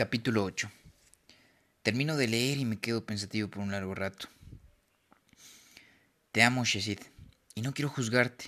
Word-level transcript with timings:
Capítulo 0.00 0.44
8 0.44 0.72
Termino 1.82 2.16
de 2.16 2.26
leer 2.26 2.56
y 2.56 2.64
me 2.64 2.80
quedo 2.80 3.04
pensativo 3.04 3.50
por 3.50 3.62
un 3.62 3.70
largo 3.70 3.94
rato. 3.94 4.30
Te 6.32 6.42
amo, 6.42 6.64
Shezid, 6.64 7.00
y 7.54 7.60
no 7.60 7.74
quiero 7.74 7.90
juzgarte. 7.90 8.46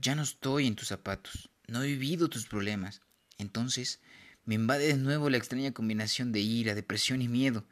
Ya 0.00 0.14
no 0.14 0.22
estoy 0.22 0.66
en 0.66 0.76
tus 0.76 0.88
zapatos, 0.88 1.50
no 1.66 1.82
he 1.82 1.88
vivido 1.88 2.30
tus 2.30 2.46
problemas. 2.46 3.02
Entonces 3.36 4.00
me 4.46 4.54
invade 4.54 4.86
de 4.86 4.96
nuevo 4.96 5.28
la 5.28 5.36
extraña 5.36 5.74
combinación 5.74 6.32
de 6.32 6.40
ira, 6.40 6.74
depresión 6.74 7.20
y 7.20 7.28
miedo. 7.28 7.66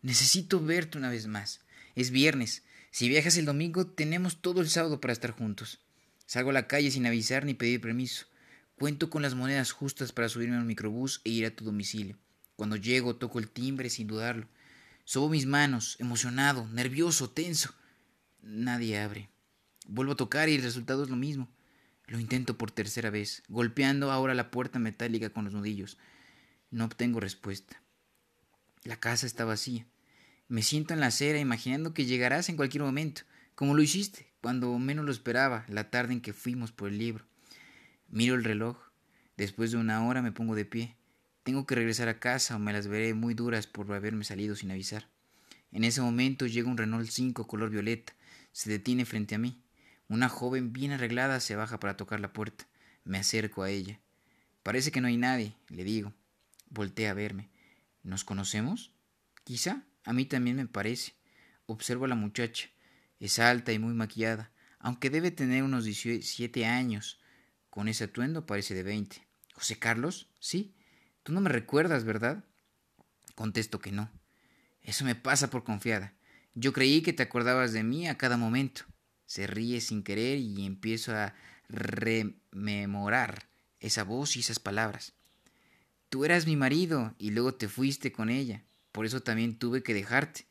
Necesito 0.00 0.64
verte 0.64 0.96
una 0.96 1.10
vez 1.10 1.26
más. 1.26 1.62
Es 1.96 2.12
viernes. 2.12 2.62
Si 2.92 3.08
viajas 3.08 3.36
el 3.36 3.46
domingo, 3.46 3.88
tenemos 3.88 4.40
todo 4.40 4.60
el 4.60 4.70
sábado 4.70 5.00
para 5.00 5.12
estar 5.12 5.32
juntos. 5.32 5.80
Salgo 6.24 6.50
a 6.50 6.52
la 6.52 6.68
calle 6.68 6.92
sin 6.92 7.04
avisar 7.04 7.44
ni 7.44 7.54
pedir 7.54 7.80
permiso. 7.80 8.26
Cuento 8.76 9.10
con 9.10 9.22
las 9.22 9.34
monedas 9.34 9.72
justas 9.72 10.12
para 10.12 10.28
subirme 10.28 10.54
al 10.54 10.66
microbús 10.66 11.20
e 11.24 11.30
ir 11.30 11.46
a 11.46 11.50
tu 11.50 11.64
domicilio. 11.64 12.16
Cuando 12.60 12.76
llego, 12.76 13.16
toco 13.16 13.38
el 13.38 13.48
timbre 13.48 13.88
sin 13.88 14.06
dudarlo. 14.06 14.46
Sobo 15.04 15.30
mis 15.30 15.46
manos, 15.46 15.96
emocionado, 15.98 16.68
nervioso, 16.68 17.30
tenso. 17.30 17.74
Nadie 18.42 19.00
abre. 19.00 19.30
Vuelvo 19.86 20.12
a 20.12 20.16
tocar 20.16 20.50
y 20.50 20.56
el 20.56 20.62
resultado 20.62 21.02
es 21.02 21.08
lo 21.08 21.16
mismo. 21.16 21.48
Lo 22.06 22.20
intento 22.20 22.58
por 22.58 22.70
tercera 22.70 23.08
vez, 23.08 23.44
golpeando 23.48 24.12
ahora 24.12 24.34
la 24.34 24.50
puerta 24.50 24.78
metálica 24.78 25.30
con 25.30 25.46
los 25.46 25.54
nudillos. 25.54 25.96
No 26.70 26.84
obtengo 26.84 27.18
respuesta. 27.18 27.80
La 28.84 29.00
casa 29.00 29.24
está 29.24 29.46
vacía. 29.46 29.86
Me 30.46 30.60
siento 30.60 30.92
en 30.92 31.00
la 31.00 31.06
acera 31.06 31.38
imaginando 31.38 31.94
que 31.94 32.04
llegarás 32.04 32.50
en 32.50 32.56
cualquier 32.56 32.82
momento, 32.82 33.22
como 33.54 33.72
lo 33.72 33.80
hiciste, 33.80 34.34
cuando 34.42 34.78
menos 34.78 35.06
lo 35.06 35.12
esperaba, 35.12 35.64
la 35.66 35.88
tarde 35.88 36.12
en 36.12 36.20
que 36.20 36.34
fuimos 36.34 36.72
por 36.72 36.90
el 36.90 36.98
libro. 36.98 37.24
Miro 38.08 38.34
el 38.34 38.44
reloj. 38.44 38.76
Después 39.38 39.70
de 39.70 39.78
una 39.78 40.06
hora 40.06 40.20
me 40.20 40.30
pongo 40.30 40.54
de 40.54 40.66
pie. 40.66 40.99
Tengo 41.42 41.66
que 41.66 41.74
regresar 41.74 42.08
a 42.08 42.20
casa 42.20 42.56
o 42.56 42.58
me 42.58 42.72
las 42.72 42.86
veré 42.86 43.14
muy 43.14 43.34
duras 43.34 43.66
por 43.66 43.90
haberme 43.92 44.24
salido 44.24 44.56
sin 44.56 44.70
avisar. 44.70 45.08
En 45.72 45.84
ese 45.84 46.00
momento 46.00 46.46
llega 46.46 46.68
un 46.68 46.76
Renault 46.76 47.08
5 47.08 47.46
color 47.46 47.70
violeta. 47.70 48.14
Se 48.52 48.68
detiene 48.68 49.04
frente 49.04 49.34
a 49.34 49.38
mí. 49.38 49.62
Una 50.08 50.28
joven 50.28 50.72
bien 50.72 50.92
arreglada 50.92 51.40
se 51.40 51.56
baja 51.56 51.78
para 51.80 51.96
tocar 51.96 52.20
la 52.20 52.32
puerta. 52.32 52.66
Me 53.04 53.18
acerco 53.18 53.62
a 53.62 53.70
ella. 53.70 54.00
Parece 54.62 54.90
que 54.90 55.00
no 55.00 55.08
hay 55.08 55.16
nadie, 55.16 55.54
le 55.68 55.84
digo. 55.84 56.12
Voltea 56.68 57.12
a 57.12 57.14
verme. 57.14 57.48
¿Nos 58.02 58.24
conocemos? 58.24 58.92
Quizá. 59.44 59.84
A 60.04 60.12
mí 60.12 60.24
también 60.24 60.56
me 60.56 60.66
parece. 60.66 61.14
Observo 61.66 62.04
a 62.04 62.08
la 62.08 62.14
muchacha. 62.14 62.68
Es 63.20 63.38
alta 63.38 63.72
y 63.72 63.78
muy 63.78 63.94
maquillada, 63.94 64.50
aunque 64.78 65.10
debe 65.10 65.30
tener 65.30 65.62
unos 65.62 65.84
17 65.84 66.66
años. 66.66 67.20
Con 67.68 67.86
ese 67.86 68.04
atuendo 68.04 68.46
parece 68.46 68.74
de 68.74 68.82
veinte. 68.82 69.26
¿José 69.54 69.78
Carlos? 69.78 70.28
Sí. 70.40 70.74
Tú 71.22 71.32
no 71.32 71.40
me 71.40 71.50
recuerdas, 71.50 72.04
¿verdad? 72.04 72.44
Contesto 73.34 73.78
que 73.78 73.92
no. 73.92 74.10
Eso 74.82 75.04
me 75.04 75.14
pasa 75.14 75.50
por 75.50 75.64
confiada. 75.64 76.14
Yo 76.54 76.72
creí 76.72 77.02
que 77.02 77.12
te 77.12 77.22
acordabas 77.22 77.72
de 77.72 77.82
mí 77.82 78.08
a 78.08 78.18
cada 78.18 78.36
momento. 78.36 78.82
Se 79.26 79.46
ríe 79.46 79.80
sin 79.80 80.02
querer 80.02 80.38
y 80.38 80.66
empiezo 80.66 81.14
a 81.14 81.34
rememorar 81.68 83.48
esa 83.78 84.02
voz 84.02 84.36
y 84.36 84.40
esas 84.40 84.58
palabras. 84.58 85.12
Tú 86.08 86.24
eras 86.24 86.46
mi 86.46 86.56
marido 86.56 87.14
y 87.18 87.30
luego 87.30 87.54
te 87.54 87.68
fuiste 87.68 88.10
con 88.10 88.30
ella. 88.30 88.64
Por 88.90 89.06
eso 89.06 89.20
también 89.20 89.56
tuve 89.56 89.82
que 89.82 89.94
dejarte. 89.94 90.46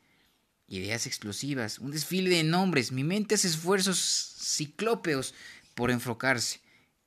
Ideas 0.66 1.06
explosivas, 1.06 1.78
un 1.78 1.90
desfile 1.90 2.30
de 2.30 2.44
nombres. 2.44 2.92
Mi 2.92 3.04
mente 3.04 3.34
hace 3.34 3.48
esfuerzos 3.48 3.98
ciclópeos 4.38 5.34
por 5.74 5.90
enfocarse. 5.90 6.60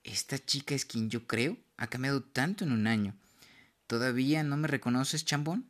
¿Esta 0.04 0.38
chica 0.38 0.76
es 0.76 0.86
quien 0.86 1.10
yo 1.10 1.26
creo? 1.26 1.58
Ha 1.78 1.88
cambiado 1.88 2.22
tanto 2.22 2.64
en 2.64 2.74
un 2.74 2.88
año. 2.88 3.16
¿Todavía 3.88 4.44
no 4.44 4.58
me 4.58 4.68
reconoces, 4.68 5.26
chambón? 5.26 5.68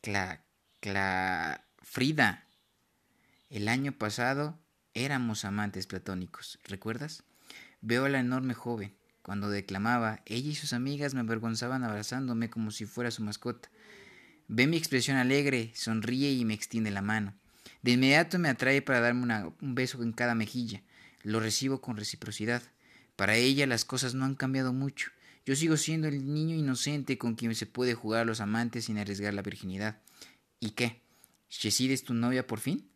Cla... 0.00 0.44
Cla... 0.80 1.64
Frida. 1.82 2.46
El 3.50 3.68
año 3.68 3.92
pasado 3.92 4.58
éramos 4.94 5.44
amantes 5.44 5.86
platónicos, 5.86 6.58
¿recuerdas? 6.64 7.24
Veo 7.80 8.06
a 8.06 8.08
la 8.08 8.20
enorme 8.20 8.54
joven. 8.54 8.94
Cuando 9.22 9.50
declamaba, 9.50 10.22
ella 10.26 10.50
y 10.50 10.54
sus 10.54 10.72
amigas 10.72 11.14
me 11.14 11.20
avergonzaban 11.20 11.84
abrazándome 11.84 12.50
como 12.50 12.70
si 12.70 12.86
fuera 12.86 13.10
su 13.10 13.22
mascota. 13.22 13.68
Ve 14.48 14.66
mi 14.66 14.76
expresión 14.76 15.16
alegre, 15.16 15.70
sonríe 15.74 16.32
y 16.32 16.44
me 16.44 16.54
extiende 16.54 16.90
la 16.90 17.02
mano. 17.02 17.34
De 17.82 17.92
inmediato 17.92 18.38
me 18.38 18.48
atrae 18.48 18.82
para 18.82 19.00
darme 19.00 19.52
un 19.60 19.74
beso 19.74 20.02
en 20.02 20.12
cada 20.12 20.34
mejilla. 20.34 20.82
Lo 21.22 21.40
recibo 21.40 21.80
con 21.80 21.96
reciprocidad. 21.96 22.62
Para 23.16 23.36
ella 23.36 23.66
las 23.66 23.84
cosas 23.84 24.14
no 24.14 24.24
han 24.24 24.34
cambiado 24.34 24.72
mucho. 24.72 25.10
Yo 25.44 25.56
sigo 25.56 25.76
siendo 25.76 26.06
el 26.06 26.32
niño 26.32 26.54
inocente 26.54 27.18
con 27.18 27.34
quien 27.34 27.54
se 27.54 27.66
puede 27.66 27.94
jugar 27.94 28.22
a 28.22 28.24
los 28.24 28.40
amantes 28.40 28.84
sin 28.84 28.98
arriesgar 28.98 29.34
la 29.34 29.42
virginidad. 29.42 30.00
¿Y 30.60 30.70
qué? 30.70 31.02
¿Shesid 31.48 31.90
es 31.90 32.04
tu 32.04 32.14
novia 32.14 32.46
por 32.46 32.60
fin? 32.60 32.88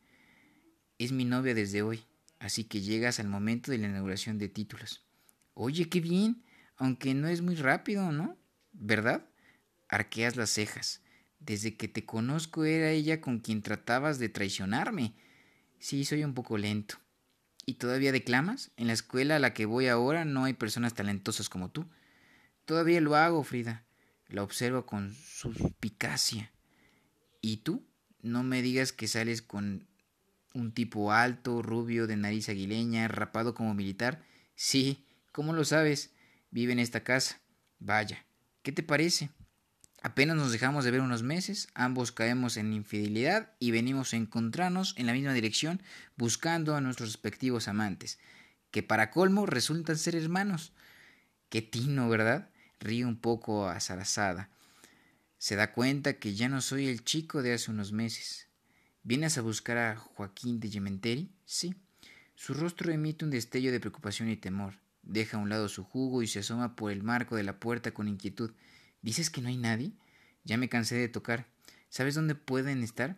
Es 0.98 1.12
mi 1.12 1.24
novia 1.24 1.54
desde 1.54 1.82
hoy, 1.82 2.04
así 2.38 2.64
que 2.64 2.80
llegas 2.80 3.18
al 3.18 3.28
momento 3.28 3.70
de 3.70 3.78
la 3.78 3.88
inauguración 3.88 4.38
de 4.38 4.48
títulos. 4.48 5.04
Oye, 5.54 5.88
qué 5.88 6.00
bien, 6.00 6.44
aunque 6.76 7.14
no 7.14 7.28
es 7.28 7.42
muy 7.42 7.56
rápido, 7.56 8.12
¿no? 8.12 8.38
¿Verdad? 8.72 9.28
Arqueas 9.88 10.36
las 10.36 10.50
cejas. 10.50 11.02
Desde 11.40 11.76
que 11.76 11.88
te 11.88 12.04
conozco 12.04 12.64
era 12.64 12.90
ella 12.90 13.20
con 13.20 13.40
quien 13.40 13.62
tratabas 13.62 14.18
de 14.18 14.28
traicionarme. 14.28 15.14
Sí, 15.78 16.04
soy 16.04 16.24
un 16.24 16.34
poco 16.34 16.58
lento. 16.58 16.96
¿Y 17.66 17.74
todavía 17.74 18.12
declamas? 18.12 18.70
En 18.76 18.86
la 18.86 18.92
escuela 18.92 19.36
a 19.36 19.40
la 19.40 19.52
que 19.52 19.66
voy 19.66 19.88
ahora 19.88 20.24
no 20.24 20.44
hay 20.44 20.54
personas 20.54 20.94
talentosas 20.94 21.48
como 21.48 21.70
tú. 21.70 21.86
Todavía 22.66 23.00
lo 23.00 23.14
hago, 23.14 23.42
Frida. 23.44 23.84
La 24.28 24.42
observo 24.42 24.86
con 24.86 25.14
suspicacia. 25.14 26.52
¿Y 27.40 27.58
tú? 27.58 27.86
No 28.22 28.42
me 28.42 28.60
digas 28.60 28.92
que 28.92 29.06
sales 29.06 29.40
con 29.40 29.86
un 30.52 30.72
tipo 30.72 31.12
alto, 31.12 31.62
rubio, 31.62 32.08
de 32.08 32.16
nariz 32.16 32.48
aguileña, 32.48 33.06
rapado 33.06 33.54
como 33.54 33.72
militar. 33.72 34.24
Sí, 34.56 35.06
¿cómo 35.30 35.52
lo 35.52 35.64
sabes? 35.64 36.12
Vive 36.50 36.72
en 36.72 36.80
esta 36.80 37.04
casa. 37.04 37.40
Vaya, 37.78 38.26
¿qué 38.62 38.72
te 38.72 38.82
parece? 38.82 39.30
Apenas 40.02 40.36
nos 40.36 40.50
dejamos 40.50 40.84
de 40.84 40.90
ver 40.90 41.02
unos 41.02 41.22
meses, 41.22 41.68
ambos 41.74 42.10
caemos 42.10 42.56
en 42.56 42.72
infidelidad 42.72 43.52
y 43.60 43.70
venimos 43.70 44.12
a 44.12 44.16
encontrarnos 44.16 44.94
en 44.96 45.06
la 45.06 45.12
misma 45.12 45.34
dirección 45.34 45.82
buscando 46.16 46.74
a 46.74 46.80
nuestros 46.80 47.10
respectivos 47.10 47.68
amantes, 47.68 48.18
que 48.72 48.82
para 48.82 49.10
colmo 49.10 49.46
resultan 49.46 49.96
ser 49.96 50.16
hermanos. 50.16 50.72
Qué 51.48 51.62
tino, 51.62 52.08
¿verdad? 52.08 52.50
Ríe 52.80 53.04
un 53.04 53.16
poco 53.16 53.68
azarazada. 53.68 54.50
Se 55.38 55.56
da 55.56 55.72
cuenta 55.72 56.14
que 56.14 56.34
ya 56.34 56.48
no 56.48 56.60
soy 56.60 56.88
el 56.88 57.04
chico 57.04 57.42
de 57.42 57.52
hace 57.52 57.70
unos 57.70 57.92
meses. 57.92 58.48
¿Vienes 59.02 59.38
a 59.38 59.42
buscar 59.42 59.78
a 59.78 59.96
Joaquín 59.96 60.58
de 60.60 60.70
Yementeri? 60.70 61.30
Sí. 61.44 61.74
Su 62.34 62.54
rostro 62.54 62.92
emite 62.92 63.24
un 63.24 63.30
destello 63.30 63.70
de 63.72 63.80
preocupación 63.80 64.28
y 64.28 64.36
temor. 64.36 64.74
Deja 65.02 65.36
a 65.36 65.40
un 65.40 65.48
lado 65.48 65.68
su 65.68 65.84
jugo 65.84 66.22
y 66.22 66.26
se 66.26 66.40
asoma 66.40 66.74
por 66.74 66.90
el 66.90 67.02
marco 67.02 67.36
de 67.36 67.44
la 67.44 67.60
puerta 67.60 67.92
con 67.92 68.08
inquietud. 68.08 68.52
¿Dices 69.02 69.30
que 69.30 69.40
no 69.40 69.48
hay 69.48 69.56
nadie? 69.56 69.92
Ya 70.44 70.56
me 70.56 70.68
cansé 70.68 70.96
de 70.96 71.08
tocar. 71.08 71.46
¿Sabes 71.88 72.14
dónde 72.14 72.34
pueden 72.34 72.82
estar? 72.82 73.16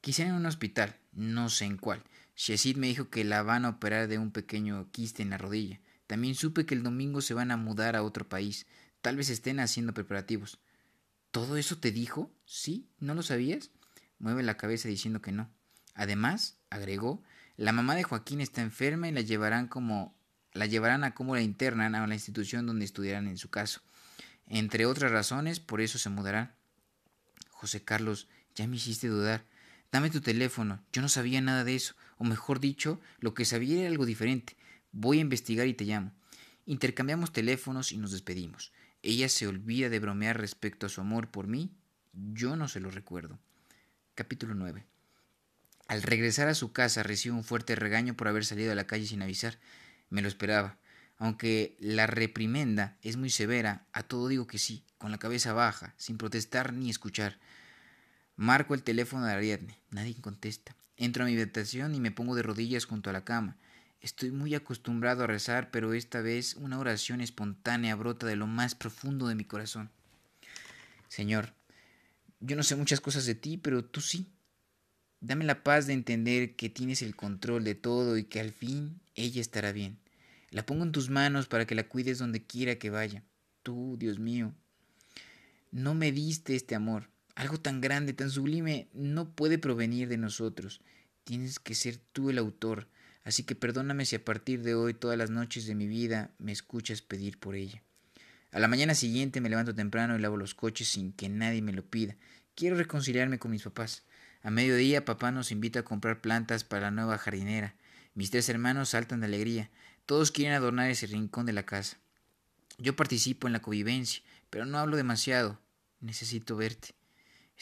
Quizá 0.00 0.24
en 0.24 0.32
un 0.32 0.46
hospital, 0.46 0.96
no 1.12 1.48
sé 1.48 1.64
en 1.64 1.76
cuál. 1.76 2.02
Shezid 2.34 2.76
me 2.76 2.88
dijo 2.88 3.08
que 3.08 3.24
la 3.24 3.42
van 3.42 3.64
a 3.64 3.70
operar 3.70 4.08
de 4.08 4.18
un 4.18 4.32
pequeño 4.32 4.90
quiste 4.90 5.22
en 5.22 5.30
la 5.30 5.38
rodilla. 5.38 5.80
También 6.08 6.34
supe 6.34 6.66
que 6.66 6.74
el 6.74 6.82
domingo 6.82 7.20
se 7.20 7.34
van 7.34 7.52
a 7.52 7.56
mudar 7.56 7.94
a 7.94 8.02
otro 8.02 8.28
país. 8.28 8.66
Tal 9.02 9.16
vez 9.16 9.28
estén 9.28 9.60
haciendo 9.60 9.92
preparativos. 9.92 10.58
¿Todo 11.32 11.56
eso 11.56 11.78
te 11.78 11.92
dijo? 11.92 12.30
¿Sí? 12.46 12.88
¿No 12.98 13.14
lo 13.14 13.22
sabías? 13.22 13.70
Mueve 14.18 14.42
la 14.42 14.56
cabeza 14.56 14.88
diciendo 14.88 15.20
que 15.20 15.32
no. 15.32 15.50
Además, 15.94 16.56
agregó, 16.70 17.22
la 17.56 17.72
mamá 17.72 17.94
de 17.94 18.04
Joaquín 18.04 18.40
está 18.40 18.62
enferma 18.62 19.08
y 19.08 19.12
la 19.12 19.20
llevarán 19.20 19.68
como 19.68 20.14
la 20.54 20.66
llevarán 20.66 21.02
a 21.04 21.14
cómo 21.14 21.34
la 21.34 21.42
internan 21.42 21.94
a 21.94 22.06
la 22.06 22.14
institución 22.14 22.66
donde 22.66 22.84
estudiarán 22.84 23.26
en 23.26 23.38
su 23.38 23.50
caso. 23.50 23.80
Entre 24.46 24.86
otras 24.86 25.10
razones, 25.10 25.60
por 25.60 25.80
eso 25.80 25.98
se 25.98 26.10
mudarán. 26.10 26.54
José 27.50 27.82
Carlos, 27.84 28.28
ya 28.54 28.66
me 28.66 28.76
hiciste 28.76 29.08
dudar. 29.08 29.44
Dame 29.90 30.10
tu 30.10 30.20
teléfono. 30.20 30.84
Yo 30.92 31.02
no 31.02 31.08
sabía 31.08 31.40
nada 31.40 31.64
de 31.64 31.74
eso. 31.74 31.94
O 32.18 32.24
mejor 32.24 32.60
dicho, 32.60 33.00
lo 33.20 33.34
que 33.34 33.44
sabía 33.44 33.80
era 33.80 33.88
algo 33.88 34.04
diferente. 34.04 34.56
Voy 34.92 35.18
a 35.18 35.22
investigar 35.22 35.66
y 35.66 35.74
te 35.74 35.84
llamo. 35.84 36.12
Intercambiamos 36.66 37.32
teléfonos 37.32 37.92
y 37.92 37.96
nos 37.96 38.12
despedimos. 38.12 38.72
Ella 39.02 39.28
se 39.28 39.48
olvida 39.48 39.88
de 39.88 39.98
bromear 39.98 40.40
respecto 40.40 40.86
a 40.86 40.88
su 40.88 41.00
amor 41.00 41.28
por 41.30 41.48
mí. 41.48 41.72
Yo 42.12 42.54
no 42.54 42.68
se 42.68 42.78
lo 42.78 42.90
recuerdo. 42.90 43.40
Capítulo 44.14 44.54
9. 44.54 44.86
Al 45.88 46.02
regresar 46.02 46.48
a 46.48 46.54
su 46.54 46.72
casa 46.72 47.02
recibe 47.02 47.34
un 47.34 47.42
fuerte 47.42 47.74
regaño 47.74 48.14
por 48.14 48.28
haber 48.28 48.44
salido 48.44 48.70
a 48.70 48.76
la 48.76 48.86
calle 48.86 49.06
sin 49.06 49.20
avisar. 49.20 49.58
Me 50.08 50.22
lo 50.22 50.28
esperaba. 50.28 50.78
Aunque 51.18 51.76
la 51.80 52.06
reprimenda 52.06 52.96
es 53.02 53.16
muy 53.16 53.30
severa, 53.30 53.86
a 53.92 54.04
todo 54.04 54.28
digo 54.28 54.46
que 54.46 54.58
sí, 54.58 54.84
con 54.98 55.10
la 55.10 55.18
cabeza 55.18 55.52
baja, 55.52 55.94
sin 55.96 56.16
protestar 56.16 56.72
ni 56.72 56.88
escuchar. 56.88 57.38
Marco 58.36 58.74
el 58.74 58.82
teléfono 58.82 59.26
de 59.26 59.32
Ariadne. 59.32 59.78
Nadie 59.90 60.20
contesta. 60.20 60.76
Entro 60.96 61.24
a 61.24 61.26
mi 61.26 61.34
habitación 61.34 61.94
y 61.94 62.00
me 62.00 62.12
pongo 62.12 62.36
de 62.36 62.42
rodillas 62.42 62.84
junto 62.84 63.10
a 63.10 63.12
la 63.12 63.24
cama. 63.24 63.56
Estoy 64.02 64.32
muy 64.32 64.52
acostumbrado 64.56 65.22
a 65.22 65.28
rezar, 65.28 65.70
pero 65.70 65.94
esta 65.94 66.20
vez 66.20 66.56
una 66.56 66.80
oración 66.80 67.20
espontánea 67.20 67.94
brota 67.94 68.26
de 68.26 68.34
lo 68.34 68.48
más 68.48 68.74
profundo 68.74 69.28
de 69.28 69.36
mi 69.36 69.44
corazón. 69.44 69.90
Señor, 71.08 71.54
Yo 72.40 72.56
no 72.56 72.64
sé 72.64 72.74
muchas 72.74 73.00
cosas 73.00 73.24
de 73.24 73.36
ti, 73.36 73.56
pero 73.56 73.84
tú 73.84 74.00
sí. 74.00 74.26
Dame 75.20 75.44
la 75.44 75.62
paz 75.62 75.86
de 75.86 75.92
entender 75.92 76.56
que 76.56 76.68
tienes 76.68 77.00
el 77.00 77.14
control 77.14 77.62
de 77.62 77.76
todo 77.76 78.18
y 78.18 78.24
que 78.24 78.40
al 78.40 78.50
fin 78.50 79.00
ella 79.14 79.40
estará 79.40 79.70
bien. 79.70 79.98
La 80.50 80.66
pongo 80.66 80.82
en 80.82 80.90
tus 80.90 81.08
manos 81.08 81.46
para 81.46 81.64
que 81.64 81.76
la 81.76 81.88
cuides 81.88 82.18
donde 82.18 82.44
quiera 82.44 82.80
que 82.80 82.90
vaya. 82.90 83.22
Tú, 83.62 83.96
Dios 83.96 84.18
mío, 84.18 84.52
no 85.70 85.94
me 85.94 86.10
diste 86.10 86.56
este 86.56 86.74
amor. 86.74 87.08
Algo 87.36 87.60
tan 87.60 87.80
grande, 87.80 88.12
tan 88.12 88.30
sublime, 88.30 88.88
no 88.92 89.30
puede 89.30 89.58
provenir 89.58 90.08
de 90.08 90.18
nosotros. 90.18 90.80
Tienes 91.22 91.60
que 91.60 91.76
ser 91.76 91.98
tú 92.12 92.30
el 92.30 92.38
autor. 92.38 92.88
Así 93.24 93.44
que 93.44 93.54
perdóname 93.54 94.04
si 94.04 94.16
a 94.16 94.24
partir 94.24 94.62
de 94.62 94.74
hoy 94.74 94.94
todas 94.94 95.16
las 95.16 95.30
noches 95.30 95.66
de 95.66 95.74
mi 95.74 95.86
vida 95.86 96.30
me 96.38 96.52
escuchas 96.52 97.02
pedir 97.02 97.38
por 97.38 97.54
ella. 97.54 97.82
A 98.50 98.58
la 98.58 98.68
mañana 98.68 98.94
siguiente 98.94 99.40
me 99.40 99.48
levanto 99.48 99.74
temprano 99.74 100.16
y 100.16 100.20
lavo 100.20 100.36
los 100.36 100.54
coches 100.54 100.88
sin 100.88 101.12
que 101.12 101.28
nadie 101.28 101.62
me 101.62 101.72
lo 101.72 101.84
pida. 101.84 102.16
Quiero 102.54 102.76
reconciliarme 102.76 103.38
con 103.38 103.50
mis 103.50 103.62
papás. 103.62 104.02
A 104.42 104.50
mediodía 104.50 105.04
papá 105.04 105.30
nos 105.30 105.52
invita 105.52 105.80
a 105.80 105.84
comprar 105.84 106.20
plantas 106.20 106.64
para 106.64 106.82
la 106.82 106.90
nueva 106.90 107.16
jardinera. 107.16 107.74
Mis 108.14 108.30
tres 108.30 108.48
hermanos 108.48 108.90
saltan 108.90 109.20
de 109.20 109.26
alegría. 109.26 109.70
Todos 110.04 110.32
quieren 110.32 110.54
adornar 110.54 110.90
ese 110.90 111.06
rincón 111.06 111.46
de 111.46 111.52
la 111.52 111.64
casa. 111.64 111.96
Yo 112.78 112.96
participo 112.96 113.46
en 113.46 113.52
la 113.52 113.62
convivencia, 113.62 114.22
pero 114.50 114.66
no 114.66 114.78
hablo 114.78 114.96
demasiado. 114.96 115.58
Necesito 116.00 116.56
verte. 116.56 116.94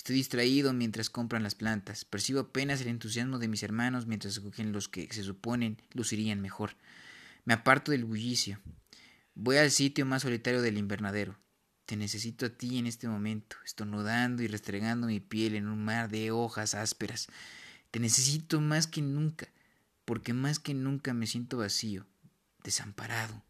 Estoy 0.00 0.16
distraído 0.16 0.72
mientras 0.72 1.10
compran 1.10 1.42
las 1.42 1.54
plantas. 1.54 2.06
Percibo 2.06 2.40
apenas 2.40 2.80
el 2.80 2.88
entusiasmo 2.88 3.38
de 3.38 3.48
mis 3.48 3.62
hermanos 3.62 4.06
mientras 4.06 4.32
escogen 4.32 4.72
los 4.72 4.88
que 4.88 5.06
se 5.12 5.22
suponen 5.22 5.76
lucirían 5.92 6.40
mejor. 6.40 6.74
Me 7.44 7.52
aparto 7.52 7.92
del 7.92 8.06
bullicio. 8.06 8.58
Voy 9.34 9.58
al 9.58 9.70
sitio 9.70 10.06
más 10.06 10.22
solitario 10.22 10.62
del 10.62 10.78
invernadero. 10.78 11.38
Te 11.84 11.98
necesito 11.98 12.46
a 12.46 12.48
ti 12.48 12.78
en 12.78 12.86
este 12.86 13.08
momento, 13.08 13.56
estornudando 13.62 14.42
y 14.42 14.46
restregando 14.46 15.06
mi 15.06 15.20
piel 15.20 15.54
en 15.54 15.68
un 15.68 15.84
mar 15.84 16.08
de 16.08 16.30
hojas 16.30 16.74
ásperas. 16.74 17.28
Te 17.90 18.00
necesito 18.00 18.58
más 18.62 18.86
que 18.86 19.02
nunca, 19.02 19.48
porque 20.06 20.32
más 20.32 20.58
que 20.58 20.72
nunca 20.72 21.12
me 21.12 21.26
siento 21.26 21.58
vacío, 21.58 22.06
desamparado. 22.64 23.44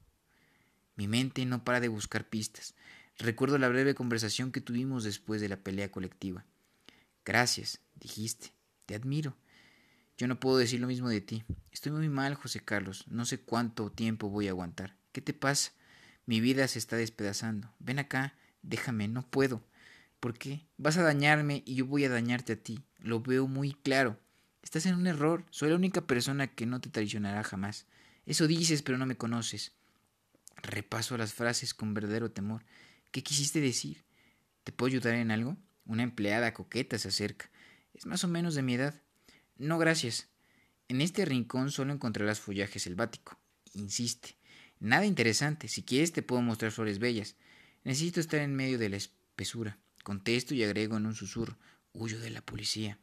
Mi 0.96 1.06
mente 1.06 1.46
no 1.46 1.62
para 1.62 1.78
de 1.78 1.86
buscar 1.86 2.28
pistas. 2.28 2.74
Recuerdo 3.20 3.58
la 3.58 3.68
breve 3.68 3.94
conversación 3.94 4.50
que 4.50 4.62
tuvimos 4.62 5.04
después 5.04 5.42
de 5.42 5.50
la 5.50 5.58
pelea 5.58 5.92
colectiva. 5.92 6.46
Gracias, 7.22 7.80
dijiste. 7.94 8.54
Te 8.86 8.94
admiro. 8.94 9.36
Yo 10.16 10.26
no 10.26 10.40
puedo 10.40 10.56
decir 10.56 10.80
lo 10.80 10.86
mismo 10.86 11.10
de 11.10 11.20
ti. 11.20 11.44
Estoy 11.70 11.92
muy 11.92 12.08
mal, 12.08 12.34
José 12.34 12.60
Carlos. 12.60 13.04
No 13.08 13.26
sé 13.26 13.38
cuánto 13.38 13.92
tiempo 13.92 14.30
voy 14.30 14.46
a 14.46 14.52
aguantar. 14.52 14.96
¿Qué 15.12 15.20
te 15.20 15.34
pasa? 15.34 15.72
Mi 16.24 16.40
vida 16.40 16.66
se 16.66 16.78
está 16.78 16.96
despedazando. 16.96 17.70
Ven 17.78 17.98
acá, 17.98 18.34
déjame, 18.62 19.06
no 19.06 19.28
puedo. 19.28 19.62
¿Por 20.18 20.38
qué? 20.38 20.64
Vas 20.78 20.96
a 20.96 21.02
dañarme 21.02 21.62
y 21.66 21.74
yo 21.74 21.84
voy 21.84 22.06
a 22.06 22.08
dañarte 22.08 22.54
a 22.54 22.56
ti. 22.56 22.82
Lo 23.00 23.20
veo 23.20 23.46
muy 23.46 23.74
claro. 23.74 24.18
Estás 24.62 24.86
en 24.86 24.94
un 24.94 25.06
error. 25.06 25.44
Soy 25.50 25.68
la 25.68 25.76
única 25.76 26.06
persona 26.06 26.46
que 26.46 26.64
no 26.64 26.80
te 26.80 26.88
traicionará 26.88 27.44
jamás. 27.44 27.84
Eso 28.24 28.46
dices, 28.46 28.80
pero 28.80 28.96
no 28.96 29.04
me 29.04 29.18
conoces. 29.18 29.72
Repaso 30.62 31.18
las 31.18 31.34
frases 31.34 31.74
con 31.74 31.92
verdadero 31.92 32.30
temor. 32.30 32.64
¿Qué 33.10 33.22
quisiste 33.22 33.60
decir? 33.60 34.04
¿Te 34.62 34.72
puedo 34.72 34.90
ayudar 34.90 35.14
en 35.14 35.32
algo? 35.32 35.56
Una 35.84 36.04
empleada 36.04 36.54
coqueta 36.54 36.96
se 36.98 37.08
acerca. 37.08 37.50
Es 37.92 38.06
más 38.06 38.22
o 38.22 38.28
menos 38.28 38.54
de 38.54 38.62
mi 38.62 38.74
edad. 38.74 39.02
No, 39.56 39.78
gracias. 39.78 40.28
En 40.88 41.00
este 41.00 41.24
rincón 41.24 41.72
solo 41.72 41.92
encontrarás 41.92 42.38
follaje 42.38 42.78
selvático. 42.78 43.36
Insiste. 43.74 44.36
Nada 44.78 45.06
interesante. 45.06 45.66
Si 45.66 45.82
quieres 45.82 46.12
te 46.12 46.22
puedo 46.22 46.40
mostrar 46.42 46.70
flores 46.70 47.00
bellas. 47.00 47.34
Necesito 47.82 48.20
estar 48.20 48.40
en 48.40 48.54
medio 48.54 48.78
de 48.78 48.90
la 48.90 48.96
espesura. 48.96 49.76
Contesto 50.04 50.54
y 50.54 50.62
agrego 50.62 50.96
en 50.96 51.06
un 51.06 51.14
susurro. 51.14 51.58
Huyo 51.92 52.20
de 52.20 52.30
la 52.30 52.42
policía. 52.42 52.98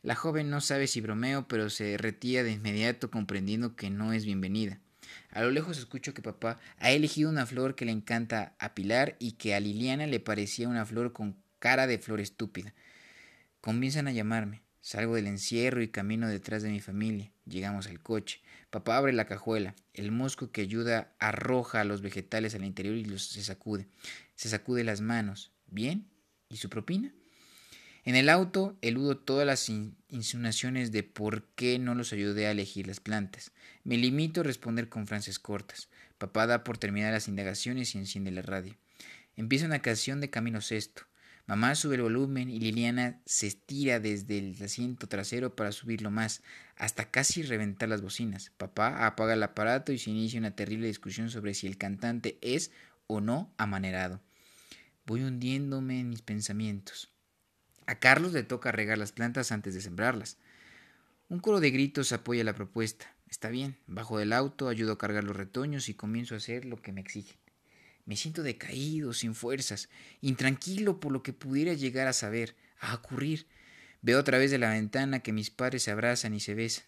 La 0.00 0.14
joven 0.14 0.48
no 0.48 0.62
sabe 0.62 0.86
si 0.86 1.02
bromeo, 1.02 1.46
pero 1.46 1.68
se 1.68 1.98
retira 1.98 2.42
de 2.42 2.52
inmediato 2.52 3.10
comprendiendo 3.10 3.76
que 3.76 3.90
no 3.90 4.14
es 4.14 4.24
bienvenida. 4.24 4.80
A 5.30 5.42
lo 5.42 5.50
lejos 5.50 5.78
escucho 5.78 6.14
que 6.14 6.22
papá 6.22 6.58
ha 6.78 6.90
elegido 6.90 7.30
una 7.30 7.46
flor 7.46 7.74
que 7.74 7.84
le 7.84 7.92
encanta 7.92 8.54
a 8.58 8.74
Pilar 8.74 9.16
y 9.18 9.32
que 9.32 9.54
a 9.54 9.60
Liliana 9.60 10.06
le 10.06 10.20
parecía 10.20 10.68
una 10.68 10.84
flor 10.84 11.12
con 11.12 11.36
cara 11.58 11.86
de 11.86 11.98
flor 11.98 12.20
estúpida. 12.20 12.74
Comienzan 13.60 14.08
a 14.08 14.12
llamarme. 14.12 14.62
Salgo 14.80 15.14
del 15.14 15.28
encierro 15.28 15.80
y 15.80 15.88
camino 15.88 16.28
detrás 16.28 16.64
de 16.64 16.70
mi 16.70 16.80
familia. 16.80 17.30
Llegamos 17.46 17.86
al 17.86 18.00
coche. 18.00 18.40
Papá 18.70 18.96
abre 18.96 19.12
la 19.12 19.26
cajuela. 19.26 19.76
El 19.94 20.10
mosco 20.10 20.50
que 20.50 20.62
ayuda 20.62 21.14
arroja 21.20 21.80
a 21.80 21.84
los 21.84 22.02
vegetales 22.02 22.56
al 22.56 22.64
interior 22.64 22.96
y 22.96 23.04
los 23.04 23.26
se 23.26 23.44
sacude. 23.44 23.86
Se 24.34 24.48
sacude 24.48 24.82
las 24.82 25.00
manos. 25.00 25.52
¿Bien? 25.68 26.08
¿Y 26.48 26.56
su 26.56 26.68
propina? 26.68 27.14
En 28.04 28.16
el 28.16 28.28
auto 28.30 28.76
eludo 28.82 29.16
todas 29.16 29.46
las 29.46 29.68
insinuaciones 29.68 30.90
de 30.90 31.04
por 31.04 31.44
qué 31.54 31.78
no 31.78 31.94
los 31.94 32.12
ayudé 32.12 32.48
a 32.48 32.50
elegir 32.50 32.88
las 32.88 32.98
plantas. 32.98 33.52
Me 33.84 33.96
limito 33.96 34.40
a 34.40 34.44
responder 34.44 34.88
con 34.88 35.06
frases 35.06 35.38
cortas. 35.38 35.88
Papá 36.18 36.48
da 36.48 36.64
por 36.64 36.78
terminar 36.78 37.12
las 37.12 37.28
indagaciones 37.28 37.94
y 37.94 37.98
enciende 37.98 38.32
la 38.32 38.42
radio. 38.42 38.76
Empieza 39.36 39.66
una 39.66 39.82
canción 39.82 40.20
de 40.20 40.30
Camino 40.30 40.60
Sexto. 40.60 41.02
Mamá 41.46 41.76
sube 41.76 41.94
el 41.94 42.02
volumen 42.02 42.50
y 42.50 42.58
Liliana 42.58 43.20
se 43.24 43.46
estira 43.46 44.00
desde 44.00 44.38
el 44.38 44.56
asiento 44.60 45.06
trasero 45.06 45.54
para 45.54 45.70
subirlo 45.70 46.10
más, 46.10 46.42
hasta 46.76 47.08
casi 47.08 47.42
reventar 47.42 47.88
las 47.88 48.02
bocinas. 48.02 48.50
Papá 48.56 49.06
apaga 49.06 49.34
el 49.34 49.42
aparato 49.44 49.92
y 49.92 49.98
se 49.98 50.10
inicia 50.10 50.40
una 50.40 50.56
terrible 50.56 50.88
discusión 50.88 51.30
sobre 51.30 51.54
si 51.54 51.68
el 51.68 51.78
cantante 51.78 52.36
es 52.42 52.72
o 53.06 53.20
no 53.20 53.54
amanerado. 53.58 54.20
Voy 55.06 55.22
hundiéndome 55.22 56.00
en 56.00 56.10
mis 56.10 56.22
pensamientos. 56.22 57.11
A 57.86 57.98
Carlos 57.98 58.32
le 58.32 58.42
toca 58.42 58.72
regar 58.72 58.98
las 58.98 59.12
plantas 59.12 59.52
antes 59.52 59.74
de 59.74 59.80
sembrarlas. 59.80 60.38
Un 61.28 61.40
coro 61.40 61.60
de 61.60 61.70
gritos 61.70 62.12
apoya 62.12 62.44
la 62.44 62.54
propuesta. 62.54 63.14
Está 63.28 63.48
bien, 63.48 63.78
bajo 63.86 64.18
del 64.18 64.32
auto, 64.32 64.68
ayudo 64.68 64.92
a 64.92 64.98
cargar 64.98 65.24
los 65.24 65.36
retoños 65.36 65.88
y 65.88 65.94
comienzo 65.94 66.34
a 66.34 66.38
hacer 66.38 66.64
lo 66.64 66.76
que 66.82 66.92
me 66.92 67.00
exigen. 67.00 67.36
Me 68.04 68.16
siento 68.16 68.42
decaído, 68.42 69.12
sin 69.12 69.34
fuerzas, 69.34 69.88
intranquilo 70.20 71.00
por 71.00 71.12
lo 71.12 71.22
que 71.22 71.32
pudiera 71.32 71.72
llegar 71.72 72.08
a 72.08 72.12
saber, 72.12 72.56
a 72.80 72.94
ocurrir. 72.94 73.46
Veo 74.02 74.18
a 74.18 74.24
través 74.24 74.50
de 74.50 74.58
la 74.58 74.70
ventana 74.70 75.20
que 75.20 75.32
mis 75.32 75.50
padres 75.50 75.84
se 75.84 75.90
abrazan 75.90 76.34
y 76.34 76.40
se 76.40 76.54
besan. 76.54 76.84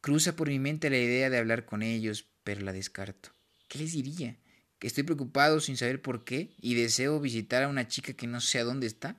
Cruza 0.00 0.36
por 0.36 0.48
mi 0.48 0.58
mente 0.58 0.90
la 0.90 0.98
idea 0.98 1.30
de 1.30 1.38
hablar 1.38 1.64
con 1.64 1.82
ellos, 1.82 2.26
pero 2.44 2.60
la 2.60 2.72
descarto. 2.72 3.30
¿Qué 3.68 3.78
les 3.78 3.92
diría? 3.92 4.36
¿Que 4.78 4.86
estoy 4.86 5.02
preocupado 5.02 5.60
sin 5.60 5.78
saber 5.78 6.02
por 6.02 6.24
qué 6.24 6.50
y 6.60 6.74
deseo 6.74 7.18
visitar 7.20 7.62
a 7.62 7.68
una 7.68 7.88
chica 7.88 8.12
que 8.12 8.26
no 8.26 8.40
sé 8.40 8.58
a 8.58 8.64
dónde 8.64 8.86
está? 8.86 9.16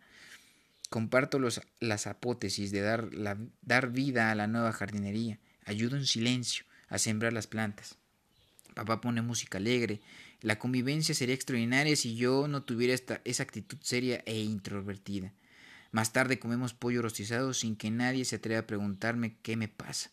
Comparto 0.96 1.40
los, 1.40 1.60
las 1.82 2.08
apótesis 2.08 2.72
de 2.72 2.80
dar, 2.80 3.10
dar 3.62 3.92
vida 3.92 4.32
a 4.32 4.36
la 4.36 4.48
nueva 4.48 4.72
jardinería. 4.72 5.40
Ayudo 5.66 5.98
en 5.98 6.06
silencio 6.06 6.64
a 6.88 7.00
sembrar 7.00 7.34
las 7.34 7.48
plantas. 7.48 7.98
Papá 8.76 9.02
pone 9.02 9.22
música 9.22 9.58
alegre, 9.58 10.00
la 10.40 10.58
convivencia 10.58 11.14
sería 11.14 11.36
extraordinaria 11.36 11.98
si 11.98 12.16
yo 12.16 12.48
no 12.48 12.64
tuviera 12.64 12.94
esta, 12.94 13.20
esa 13.26 13.44
actitud 13.44 13.78
seria 13.82 14.24
e 14.26 14.40
introvertida. 14.40 15.34
Más 15.92 16.14
tarde 16.14 16.40
comemos 16.40 16.74
pollo 16.74 17.02
rostizado 17.02 17.54
sin 17.54 17.76
que 17.76 17.92
nadie 17.92 18.24
se 18.24 18.38
atreva 18.38 18.62
a 18.62 18.68
preguntarme 18.68 19.36
qué 19.42 19.58
me 19.58 19.68
pasa. 19.68 20.12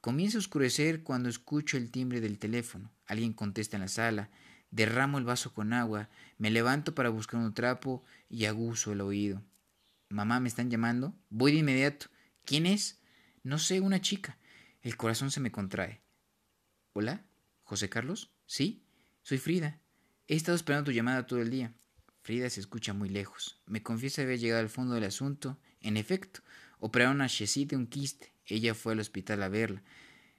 Comienza 0.00 0.38
a 0.38 0.40
oscurecer 0.40 1.02
cuando 1.02 1.28
escucho 1.28 1.76
el 1.76 1.90
timbre 1.90 2.22
del 2.22 2.38
teléfono. 2.38 2.90
Alguien 3.04 3.34
contesta 3.34 3.76
en 3.76 3.82
la 3.82 3.88
sala. 3.88 4.30
Derramo 4.70 5.18
el 5.18 5.24
vaso 5.24 5.52
con 5.52 5.74
agua, 5.74 6.08
me 6.38 6.50
levanto 6.50 6.94
para 6.94 7.10
buscar 7.10 7.40
un 7.40 7.52
trapo 7.52 8.02
y 8.30 8.46
aguzo 8.46 8.90
el 8.90 9.02
oído. 9.02 9.42
Mamá, 10.08 10.40
¿me 10.40 10.48
están 10.48 10.70
llamando? 10.70 11.14
Voy 11.30 11.52
de 11.52 11.58
inmediato. 11.58 12.06
¿Quién 12.44 12.66
es? 12.66 13.00
No 13.42 13.58
sé, 13.58 13.80
una 13.80 14.00
chica. 14.00 14.38
El 14.82 14.96
corazón 14.96 15.30
se 15.30 15.40
me 15.40 15.50
contrae. 15.50 16.02
¿Hola? 16.92 17.24
¿José 17.62 17.88
Carlos? 17.88 18.30
¿Sí? 18.46 18.84
Soy 19.22 19.38
Frida. 19.38 19.80
He 20.28 20.36
estado 20.36 20.56
esperando 20.56 20.86
tu 20.86 20.92
llamada 20.92 21.26
todo 21.26 21.40
el 21.40 21.50
día. 21.50 21.74
Frida 22.22 22.48
se 22.48 22.60
escucha 22.60 22.92
muy 22.92 23.08
lejos. 23.08 23.60
Me 23.66 23.82
confiesa 23.82 24.22
haber 24.22 24.38
llegado 24.38 24.60
al 24.60 24.68
fondo 24.68 24.94
del 24.94 25.04
asunto. 25.04 25.58
En 25.80 25.96
efecto, 25.96 26.40
operaron 26.78 27.20
a 27.20 27.28
Chesit 27.28 27.70
de 27.70 27.76
un 27.76 27.86
quiste. 27.86 28.32
Ella 28.46 28.74
fue 28.74 28.92
al 28.92 29.00
hospital 29.00 29.42
a 29.42 29.48
verla. 29.48 29.82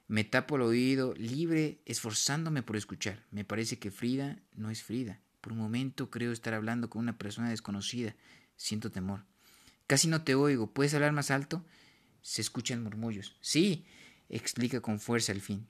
Me 0.08 0.24
tapo 0.24 0.56
el 0.56 0.62
oído, 0.62 1.14
libre, 1.14 1.80
esforzándome 1.84 2.62
por 2.62 2.76
escuchar. 2.76 3.24
Me 3.30 3.44
parece 3.44 3.78
que 3.78 3.90
Frida 3.90 4.40
no 4.54 4.70
es 4.70 4.82
Frida. 4.82 5.20
Por 5.40 5.52
un 5.52 5.58
momento 5.58 6.10
creo 6.10 6.32
estar 6.32 6.54
hablando 6.54 6.88
con 6.90 7.02
una 7.02 7.18
persona 7.18 7.50
desconocida. 7.50 8.14
Siento 8.56 8.90
temor. 8.90 9.24
Casi 9.86 10.08
no 10.08 10.22
te 10.22 10.34
oigo. 10.34 10.72
¿Puedes 10.72 10.94
hablar 10.94 11.12
más 11.12 11.30
alto? 11.30 11.64
Se 12.22 12.40
escuchan 12.40 12.82
murmullos. 12.82 13.36
Sí, 13.40 13.86
explica 14.28 14.80
con 14.80 14.98
fuerza 14.98 15.32
al 15.32 15.40
fin. 15.40 15.68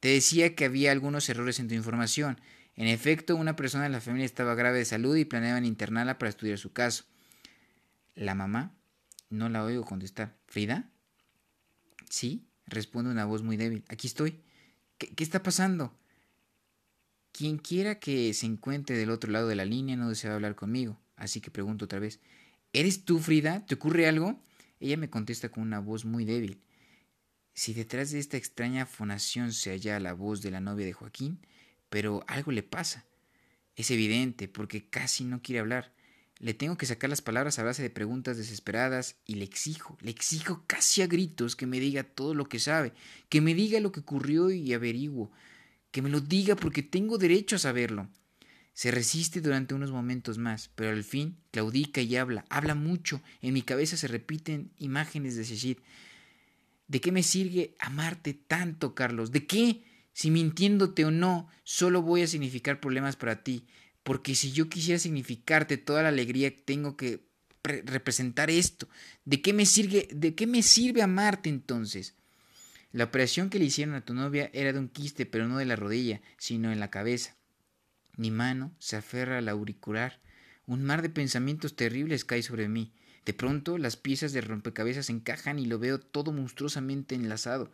Te 0.00 0.08
decía 0.08 0.54
que 0.54 0.66
había 0.66 0.92
algunos 0.92 1.28
errores 1.28 1.58
en 1.60 1.68
tu 1.68 1.74
información. 1.74 2.38
En 2.76 2.88
efecto, 2.88 3.36
una 3.36 3.56
persona 3.56 3.84
de 3.84 3.90
la 3.90 4.00
familia 4.00 4.26
estaba 4.26 4.54
grave 4.54 4.78
de 4.78 4.84
salud 4.84 5.16
y 5.16 5.24
planeaban 5.24 5.64
internarla 5.64 6.18
para 6.18 6.28
estudiar 6.28 6.58
su 6.58 6.72
caso. 6.72 7.04
La 8.14 8.34
mamá 8.34 8.74
no 9.30 9.48
la 9.48 9.64
oigo 9.64 9.84
contestar. 9.84 10.36
¿Frida? 10.46 10.90
Sí, 12.10 12.46
responde 12.66 13.10
una 13.10 13.24
voz 13.24 13.42
muy 13.42 13.56
débil. 13.56 13.84
Aquí 13.88 14.06
estoy. 14.06 14.42
¿Qué, 14.98 15.08
¿Qué, 15.14 15.24
está 15.24 15.42
pasando? 15.42 15.96
Quien 17.32 17.58
quiera 17.58 17.98
que 17.98 18.32
se 18.34 18.46
encuentre 18.46 18.96
del 18.96 19.10
otro 19.10 19.32
lado 19.32 19.48
de 19.48 19.56
la 19.56 19.64
línea 19.64 19.96
no 19.96 20.08
desea 20.08 20.34
hablar 20.34 20.54
conmigo, 20.54 21.00
así 21.16 21.40
que 21.40 21.50
pregunto 21.50 21.86
otra 21.86 21.98
vez. 21.98 22.20
¿Eres 22.74 23.04
tú, 23.04 23.20
Frida? 23.20 23.64
¿Te 23.66 23.76
ocurre 23.76 24.08
algo? 24.08 24.42
Ella 24.80 24.96
me 24.96 25.08
contesta 25.08 25.48
con 25.48 25.62
una 25.62 25.78
voz 25.78 26.04
muy 26.04 26.24
débil. 26.24 26.60
Si 27.52 27.72
detrás 27.72 28.10
de 28.10 28.18
esta 28.18 28.36
extraña 28.36 28.84
fonación 28.84 29.52
se 29.52 29.70
halla 29.70 30.00
la 30.00 30.12
voz 30.12 30.42
de 30.42 30.50
la 30.50 30.58
novia 30.58 30.84
de 30.84 30.92
Joaquín, 30.92 31.38
pero 31.88 32.24
algo 32.26 32.50
le 32.50 32.64
pasa. 32.64 33.06
Es 33.76 33.92
evidente, 33.92 34.48
porque 34.48 34.88
casi 34.90 35.22
no 35.22 35.40
quiere 35.40 35.60
hablar. 35.60 35.94
Le 36.40 36.52
tengo 36.52 36.76
que 36.76 36.86
sacar 36.86 37.08
las 37.08 37.22
palabras 37.22 37.60
a 37.60 37.62
base 37.62 37.80
de 37.80 37.90
preguntas 37.90 38.36
desesperadas 38.36 39.18
y 39.24 39.36
le 39.36 39.44
exijo, 39.44 39.96
le 40.00 40.10
exijo 40.10 40.64
casi 40.66 41.02
a 41.02 41.06
gritos 41.06 41.54
que 41.54 41.66
me 41.66 41.78
diga 41.78 42.02
todo 42.02 42.34
lo 42.34 42.48
que 42.48 42.58
sabe, 42.58 42.92
que 43.28 43.40
me 43.40 43.54
diga 43.54 43.78
lo 43.78 43.92
que 43.92 44.00
ocurrió 44.00 44.50
y 44.50 44.72
averiguo, 44.72 45.30
que 45.92 46.02
me 46.02 46.10
lo 46.10 46.20
diga 46.20 46.56
porque 46.56 46.82
tengo 46.82 47.18
derecho 47.18 47.54
a 47.54 47.60
saberlo. 47.60 48.08
Se 48.74 48.90
resiste 48.90 49.40
durante 49.40 49.72
unos 49.72 49.92
momentos 49.92 50.36
más, 50.36 50.68
pero 50.74 50.90
al 50.90 51.04
fin 51.04 51.38
claudica 51.52 52.00
y 52.00 52.16
habla, 52.16 52.44
habla 52.50 52.74
mucho. 52.74 53.22
En 53.40 53.54
mi 53.54 53.62
cabeza 53.62 53.96
se 53.96 54.08
repiten 54.08 54.72
imágenes 54.78 55.36
de 55.36 55.44
Cecil. 55.44 55.80
¿De 56.88 57.00
qué 57.00 57.12
me 57.12 57.22
sirve 57.22 57.76
amarte 57.78 58.34
tanto, 58.34 58.94
Carlos? 58.96 59.30
¿De 59.30 59.46
qué? 59.46 59.84
Si 60.12 60.30
mintiéndote 60.30 61.04
o 61.04 61.12
no, 61.12 61.48
solo 61.62 62.02
voy 62.02 62.22
a 62.22 62.26
significar 62.26 62.80
problemas 62.80 63.14
para 63.14 63.44
ti. 63.44 63.64
Porque 64.02 64.34
si 64.34 64.50
yo 64.50 64.68
quisiera 64.68 64.98
significarte 64.98 65.76
toda 65.76 66.02
la 66.02 66.08
alegría, 66.08 66.52
tengo 66.64 66.96
que 66.96 67.28
representar 67.62 68.50
esto. 68.50 68.88
¿De 69.24 69.40
qué 69.40 69.52
me 69.52 69.66
sirve, 69.66 70.08
de 70.12 70.34
qué 70.34 70.48
me 70.48 70.62
sirve 70.62 71.00
amarte 71.00 71.48
entonces? 71.48 72.14
La 72.90 73.04
operación 73.04 73.50
que 73.50 73.60
le 73.60 73.66
hicieron 73.66 73.94
a 73.94 74.04
tu 74.04 74.14
novia 74.14 74.50
era 74.52 74.72
de 74.72 74.80
un 74.80 74.88
quiste, 74.88 75.26
pero 75.26 75.46
no 75.46 75.58
de 75.58 75.64
la 75.64 75.76
rodilla, 75.76 76.20
sino 76.38 76.72
en 76.72 76.80
la 76.80 76.90
cabeza. 76.90 77.36
Mi 78.16 78.30
mano 78.30 78.72
se 78.78 78.96
aferra 78.96 79.38
al 79.38 79.48
auricular. 79.48 80.20
Un 80.66 80.84
mar 80.84 81.02
de 81.02 81.10
pensamientos 81.10 81.76
terribles 81.76 82.24
cae 82.24 82.42
sobre 82.42 82.68
mí. 82.68 82.92
De 83.24 83.34
pronto 83.34 83.78
las 83.78 83.96
piezas 83.96 84.32
de 84.32 84.40
rompecabezas 84.40 85.10
encajan 85.10 85.58
y 85.58 85.66
lo 85.66 85.78
veo 85.78 85.98
todo 85.98 86.32
monstruosamente 86.32 87.14
enlazado. 87.14 87.72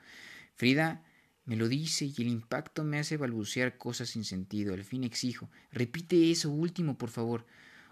Frida 0.56 1.02
me 1.44 1.56
lo 1.56 1.68
dice 1.68 2.06
y 2.06 2.14
el 2.18 2.28
impacto 2.28 2.84
me 2.84 2.98
hace 2.98 3.16
balbucear 3.16 3.76
cosas 3.76 4.10
sin 4.10 4.24
sentido. 4.24 4.74
Al 4.74 4.84
fin 4.84 5.04
exijo. 5.04 5.50
Repite 5.72 6.30
eso 6.30 6.50
último, 6.50 6.96
por 6.96 7.10
favor. 7.10 7.46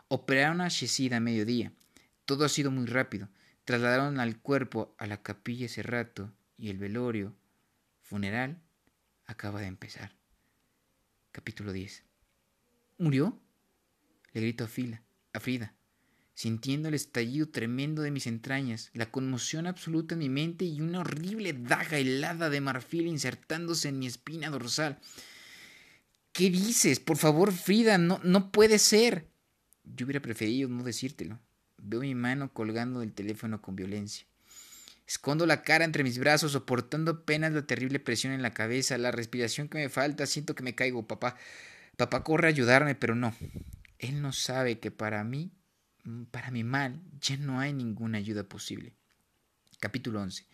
Operaron 0.08 0.60
a 0.60 0.68
Shesida 0.68 1.16
a 1.16 1.20
mediodía. 1.20 1.72
Todo 2.24 2.44
ha 2.44 2.48
sido 2.48 2.70
muy 2.70 2.86
rápido. 2.86 3.28
Trasladaron 3.64 4.20
al 4.20 4.38
cuerpo 4.38 4.94
a 4.98 5.06
la 5.06 5.22
capilla 5.22 5.66
ese 5.66 5.82
rato 5.82 6.32
y 6.56 6.70
el 6.70 6.78
velorio 6.78 7.34
funeral 8.02 8.62
acaba 9.26 9.60
de 9.60 9.66
empezar. 9.66 10.16
Capítulo 11.32 11.72
10. 11.72 12.07
¿Murió? 12.98 13.40
Le 14.32 14.40
grito 14.40 14.64
a, 14.64 14.66
Fila, 14.66 15.04
a 15.32 15.38
Frida, 15.38 15.74
sintiendo 16.34 16.88
el 16.88 16.94
estallido 16.94 17.48
tremendo 17.48 18.02
de 18.02 18.10
mis 18.10 18.26
entrañas, 18.26 18.90
la 18.92 19.10
conmoción 19.12 19.68
absoluta 19.68 20.14
en 20.14 20.18
mi 20.18 20.28
mente 20.28 20.64
y 20.64 20.80
una 20.80 21.00
horrible 21.00 21.52
daga 21.52 21.98
helada 21.98 22.50
de 22.50 22.60
marfil 22.60 23.06
insertándose 23.06 23.88
en 23.88 24.00
mi 24.00 24.08
espina 24.08 24.50
dorsal. 24.50 24.98
¿Qué 26.32 26.50
dices? 26.50 26.98
Por 26.98 27.16
favor, 27.16 27.52
Frida, 27.52 27.98
no, 27.98 28.20
no 28.24 28.50
puede 28.50 28.80
ser. 28.80 29.28
Yo 29.84 30.04
hubiera 30.04 30.20
preferido 30.20 30.68
no 30.68 30.82
decírtelo. 30.82 31.38
Veo 31.78 32.00
mi 32.00 32.16
mano 32.16 32.52
colgando 32.52 33.00
del 33.00 33.12
teléfono 33.12 33.62
con 33.62 33.76
violencia. 33.76 34.26
Escondo 35.06 35.46
la 35.46 35.62
cara 35.62 35.84
entre 35.84 36.02
mis 36.02 36.18
brazos, 36.18 36.52
soportando 36.52 37.12
apenas 37.12 37.52
la 37.52 37.66
terrible 37.66 38.00
presión 38.00 38.32
en 38.32 38.42
la 38.42 38.52
cabeza, 38.52 38.98
la 38.98 39.12
respiración 39.12 39.68
que 39.68 39.78
me 39.78 39.88
falta, 39.88 40.26
siento 40.26 40.54
que 40.54 40.64
me 40.64 40.74
caigo, 40.74 41.06
papá. 41.06 41.36
Papá 41.98 42.22
corre 42.22 42.46
a 42.46 42.50
ayudarme, 42.50 42.94
pero 42.94 43.16
no. 43.16 43.34
Él 43.98 44.22
no 44.22 44.32
sabe 44.32 44.78
que 44.78 44.92
para 44.92 45.24
mí, 45.24 45.50
para 46.30 46.52
mi 46.52 46.62
mal, 46.62 47.02
ya 47.20 47.36
no 47.38 47.58
hay 47.58 47.72
ninguna 47.72 48.18
ayuda 48.18 48.44
posible. 48.44 48.94
Capítulo 49.80 50.20
11. 50.22 50.46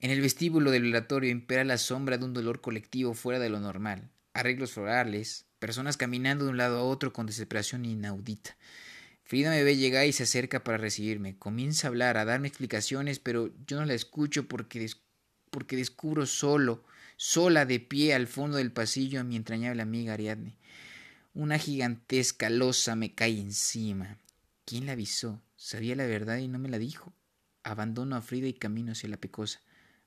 En 0.00 0.10
el 0.10 0.20
vestíbulo 0.20 0.72
del 0.72 0.82
velatorio 0.82 1.30
impera 1.30 1.62
la 1.62 1.78
sombra 1.78 2.18
de 2.18 2.24
un 2.24 2.34
dolor 2.34 2.60
colectivo 2.60 3.14
fuera 3.14 3.38
de 3.38 3.50
lo 3.50 3.60
normal. 3.60 4.10
Arreglos 4.32 4.72
florales, 4.72 5.46
personas 5.60 5.96
caminando 5.96 6.44
de 6.44 6.50
un 6.50 6.56
lado 6.56 6.80
a 6.80 6.82
otro 6.82 7.12
con 7.12 7.26
desesperación 7.26 7.84
inaudita. 7.84 8.56
Frida 9.22 9.50
me 9.50 9.62
ve 9.62 9.76
llegar 9.76 10.08
y 10.08 10.12
se 10.12 10.24
acerca 10.24 10.64
para 10.64 10.76
recibirme. 10.76 11.38
Comienza 11.38 11.86
a 11.86 11.90
hablar, 11.90 12.16
a 12.16 12.24
darme 12.24 12.48
explicaciones, 12.48 13.20
pero 13.20 13.52
yo 13.68 13.78
no 13.78 13.86
la 13.86 13.94
escucho 13.94 14.48
porque 14.48 14.88
descubro 15.76 16.26
solo, 16.26 16.84
sola 17.24 17.64
de 17.64 17.80
pie 17.80 18.12
al 18.12 18.26
fondo 18.26 18.58
del 18.58 18.70
pasillo 18.70 19.18
a 19.18 19.24
mi 19.24 19.34
entrañable 19.34 19.80
amiga 19.80 20.12
Ariadne. 20.12 20.58
Una 21.32 21.58
gigantesca 21.58 22.50
losa 22.50 22.96
me 22.96 23.14
cae 23.14 23.40
encima. 23.40 24.18
¿Quién 24.66 24.84
la 24.84 24.92
avisó? 24.92 25.42
Sabía 25.56 25.96
la 25.96 26.04
verdad 26.04 26.36
y 26.36 26.48
no 26.48 26.58
me 26.58 26.68
la 26.68 26.78
dijo. 26.78 27.14
Abandono 27.62 28.16
a 28.16 28.20
Frida 28.20 28.46
y 28.46 28.52
camino 28.52 28.92
hacia 28.92 29.08
la 29.08 29.16
pecosa. 29.16 29.62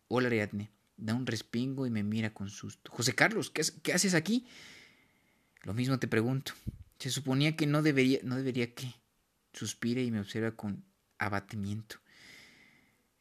Hola, 0.07 0.27
Ariadne. 0.27 0.69
Da 0.95 1.15
un 1.15 1.25
respingo 1.25 1.87
y 1.87 1.89
me 1.89 2.03
mira 2.03 2.35
con 2.35 2.51
susto. 2.51 2.91
José 2.91 3.15
Carlos, 3.15 3.49
¿qué, 3.49 3.63
¿qué, 3.81 3.93
haces 3.93 4.13
aquí? 4.13 4.45
Lo 5.63 5.73
mismo 5.73 5.97
te 5.97 6.07
pregunto. 6.07 6.53
Se 6.99 7.09
suponía 7.09 7.55
que 7.55 7.65
no 7.65 7.81
debería, 7.81 8.19
no 8.21 8.35
debería 8.35 8.75
qué. 8.75 8.93
Suspira 9.53 10.01
y 10.01 10.11
me 10.11 10.19
observa 10.19 10.51
con 10.51 10.85
abatimiento. 11.17 11.97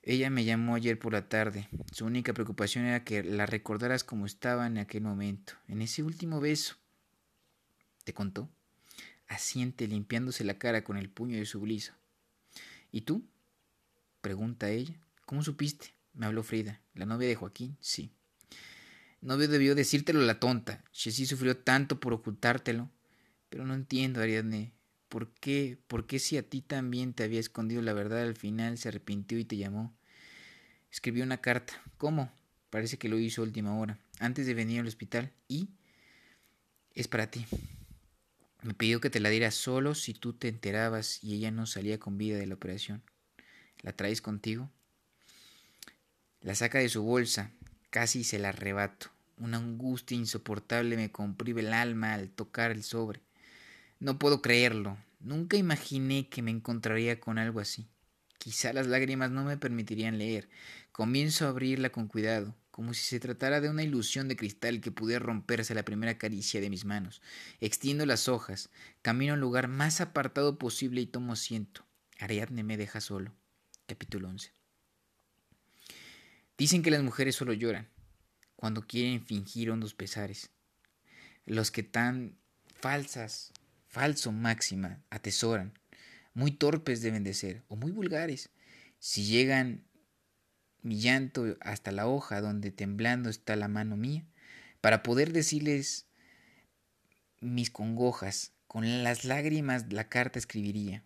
Ella 0.09 0.31
me 0.31 0.45
llamó 0.45 0.77
ayer 0.77 1.01
por 1.01 1.13
la 1.13 1.29
tarde. 1.29 1.69
Su 1.91 2.05
única 2.05 2.33
preocupación 2.33 2.85
era 2.85 3.03
que 3.03 3.25
la 3.25 3.45
recordaras 3.45 4.05
como 4.05 4.25
estaba 4.25 4.69
en 4.69 4.79
aquel 4.79 5.03
momento, 5.03 5.55
en 5.67 5.83
ese 5.83 6.05
último 6.05 6.39
beso. 6.39 6.77
¿Te 8.05 8.15
contó? 8.15 8.49
Asiente 9.27 9.89
limpiándose 9.89 10.45
la 10.45 10.59
cara 10.59 10.85
con 10.85 10.97
el 10.97 11.11
puño 11.11 11.39
de 11.39 11.45
su 11.45 11.61
blisa. 11.61 11.99
¿Y 12.93 13.01
tú? 13.01 13.27
pregunta 14.21 14.71
ella. 14.71 14.95
¿Cómo 15.25 15.43
supiste? 15.43 15.93
Me 16.15 16.27
habló 16.27 16.45
Frida. 16.45 16.81
¿La 16.95 17.05
novia 17.05 17.27
de 17.27 17.35
Joaquín? 17.35 17.77
Sí. 17.81 18.13
No 19.21 19.37
debió 19.37 19.75
decírtelo 19.75 20.21
la 20.21 20.39
tonta. 20.39 20.85
sí 20.93 21.27
sufrió 21.27 21.57
tanto 21.57 21.99
por 21.99 22.13
ocultártelo. 22.13 22.93
Pero 23.49 23.67
no 23.67 23.75
entiendo, 23.75 24.21
Ariadne. 24.21 24.73
¿Por 25.09 25.33
qué? 25.33 25.79
¿Por 25.89 26.07
qué 26.07 26.21
si 26.21 26.37
a 26.37 26.49
ti 26.49 26.63
también 26.63 27.13
te 27.13 27.25
había 27.25 27.41
escondido 27.41 27.83
la 27.83 27.93
verdad 27.93 28.23
al 28.23 28.37
final 28.37 28.79
se 28.79 28.89
arrepintió 28.89 29.39
y 29.39 29.45
te 29.45 29.57
llamó? 29.57 29.96
Escribió 30.91 31.25
una 31.25 31.41
carta. 31.41 31.81
¿Cómo? 31.99 32.33
Parece 32.71 32.99
que 32.99 33.09
lo 33.09 33.19
hizo 33.19 33.43
última 33.43 33.79
hora, 33.79 33.99
antes 34.19 34.47
de 34.47 34.55
venir 34.55 34.81
al 34.81 34.87
hospital. 34.87 35.33
¿Y? 35.49 35.69
Es 36.95 37.09
para 37.09 37.31
ti. 37.31 37.47
Me 38.63 38.75
pidió 38.75 39.01
que 39.01 39.11
te 39.11 39.21
la 39.21 39.29
diera 39.29 39.51
solo 39.51 39.95
si 39.95 40.13
tú 40.15 40.33
te 40.33 40.49
enterabas 40.49 41.23
y 41.23 41.35
ella 41.35 41.51
no 41.51 41.67
salía 41.67 41.99
con 42.01 42.19
vida 42.19 42.37
de 42.37 42.47
la 42.47 42.55
operación. 42.55 43.03
¿La 43.83 43.93
traes 43.93 44.21
contigo? 44.21 44.71
La 46.41 46.55
saca 46.55 46.79
de 46.79 46.89
su 46.89 47.03
bolsa, 47.03 47.51
casi 47.91 48.25
se 48.25 48.39
la 48.39 48.49
arrebato. 48.49 49.11
Una 49.39 49.59
angustia 49.59 50.17
insoportable 50.17 50.97
me 50.97 51.13
comprime 51.13 51.61
el 51.61 51.73
alma 51.73 52.15
al 52.15 52.31
tocar 52.31 52.71
el 52.71 52.83
sobre. 52.83 53.21
No 54.01 54.19
puedo 54.19 54.43
creerlo. 54.43 54.97
Nunca 55.21 55.57
imaginé 55.57 56.29
que 56.29 56.43
me 56.43 56.51
encontraría 56.51 57.21
con 57.21 57.39
algo 57.39 57.61
así. 57.61 57.87
Quizá 58.47 58.73
las 58.73 58.87
lágrimas 58.87 59.33
no 59.33 59.43
me 59.43 59.57
permitirían 59.57 60.19
leer. 60.19 60.49
Comienzo 60.93 61.47
a 61.47 61.49
abrirla 61.49 61.91
con 61.91 62.07
cuidado 62.07 62.55
como 62.71 62.95
si 62.95 63.03
se 63.03 63.19
tratara 63.19 63.61
de 63.61 63.69
una 63.69 63.83
ilusión 63.83 64.29
de 64.29 64.37
cristal 64.37 64.81
que 64.81 64.93
pudiera 64.93 65.19
romperse 65.19 65.73
a 65.73 65.75
la 65.75 65.85
primera 65.85 66.17
caricia 66.17 66.61
de 66.61 66.71
mis 66.71 66.85
manos. 66.85 67.23
Extiendo 67.61 68.07
las 68.07 68.29
hojas, 68.29 68.71
camino 69.03 69.35
al 69.35 69.41
lugar 69.41 69.67
más 69.67 70.01
apartado 70.01 70.61
posible 70.61 71.01
y 71.01 71.07
tomo 71.07 71.33
asiento. 71.33 71.85
Ariadne 72.21 72.63
me 72.63 72.77
deja 72.77 73.01
solo. 73.01 73.35
Capítulo 73.87 74.29
11. 74.29 74.53
Dicen 76.57 76.85
que 76.85 76.93
las 76.93 77.03
mujeres 77.03 77.35
solo 77.35 77.53
lloran 77.53 77.89
cuando 78.55 78.87
quieren 78.87 79.27
fingir 79.27 79.73
hondos 79.73 79.95
pesares. 79.95 80.51
Los 81.47 81.73
que 81.73 81.83
tan 81.83 82.39
falsas, 82.77 83.53
falso 83.89 84.31
máxima, 84.31 85.03
atesoran, 85.11 85.77
muy 86.37 86.51
torpes 86.51 87.01
deben 87.01 87.25
de 87.25 87.33
ser, 87.33 87.63
o 87.67 87.77
muy 87.77 87.93
vulgares. 87.93 88.51
Si 88.99 89.25
llegan 89.25 89.87
mi 90.83 91.01
llanto 91.01 91.57
hasta 91.63 91.93
la 91.93 92.07
hoja 92.07 92.43
donde 92.43 92.71
temblando 92.71 93.31
está 93.31 93.57
la 93.57 93.69
mano 93.69 93.97
mía, 93.97 94.27
para 94.83 95.03
poder 95.03 95.33
decirles 95.33 96.07
mis 97.41 97.71
congojas, 97.71 98.53
con 98.67 99.03
las 99.03 99.25
lágrimas 99.25 99.91
la 99.91 100.11
carta 100.11 100.39
escribiría. 100.39 101.05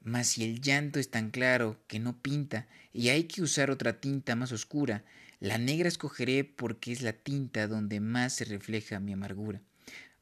Mas 0.00 0.28
si 0.28 0.44
el 0.44 0.60
llanto 0.60 1.00
es 1.00 1.10
tan 1.10 1.32
claro 1.32 1.82
que 1.88 1.98
no 1.98 2.22
pinta 2.22 2.68
y 2.92 3.08
hay 3.08 3.24
que 3.24 3.42
usar 3.42 3.72
otra 3.72 4.00
tinta 4.00 4.36
más 4.36 4.52
oscura, 4.52 5.04
la 5.40 5.58
negra 5.58 5.88
escogeré 5.88 6.44
porque 6.44 6.92
es 6.92 7.02
la 7.02 7.14
tinta 7.14 7.66
donde 7.66 7.98
más 7.98 8.34
se 8.34 8.44
refleja 8.44 9.00
mi 9.00 9.12
amargura. 9.12 9.60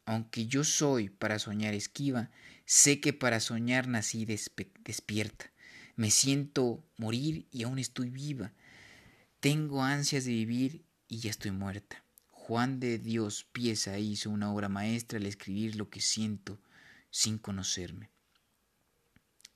Aunque 0.07 0.47
yo 0.47 0.65
soy 0.65 1.11
para 1.11 1.39
soñar 1.39 1.75
esquiva, 1.75 2.31
sé 2.65 3.01
que 3.01 3.13
para 3.13 3.41
soñar 3.41 3.89
nací 3.89 4.25
despierta. 4.25 5.51
Me 5.97 6.11
siento 6.11 6.85
morir 6.97 7.49
y 7.51 7.65
aún 7.65 7.79
estoy 7.79 8.09
viva. 8.11 8.53
Tengo 9.41 9.83
ansias 9.83 10.25
de 10.25 10.31
vivir 10.31 10.85
y 11.09 11.19
ya 11.19 11.31
estoy 11.31 11.51
muerta. 11.51 12.05
Juan 12.31 12.79
de 12.79 12.99
Dios 12.99 13.45
Pieza 13.51 13.99
hizo 13.99 14.31
una 14.31 14.53
obra 14.53 14.69
maestra 14.69 15.19
al 15.19 15.27
escribir 15.27 15.75
lo 15.75 15.91
que 15.91 16.01
siento 16.01 16.61
sin 17.11 17.39
conocerme. 17.39 18.11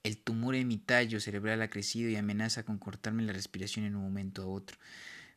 El 0.02 0.18
tumor 0.18 0.56
en 0.56 0.66
mi 0.66 0.78
tallo 0.78 1.20
cerebral 1.20 1.62
ha 1.62 1.70
crecido 1.70 2.10
y 2.10 2.16
amenaza 2.16 2.64
con 2.64 2.78
cortarme 2.78 3.22
la 3.22 3.32
respiración 3.32 3.84
en 3.84 3.94
un 3.94 4.02
momento 4.02 4.42
a 4.42 4.46
otro. 4.46 4.78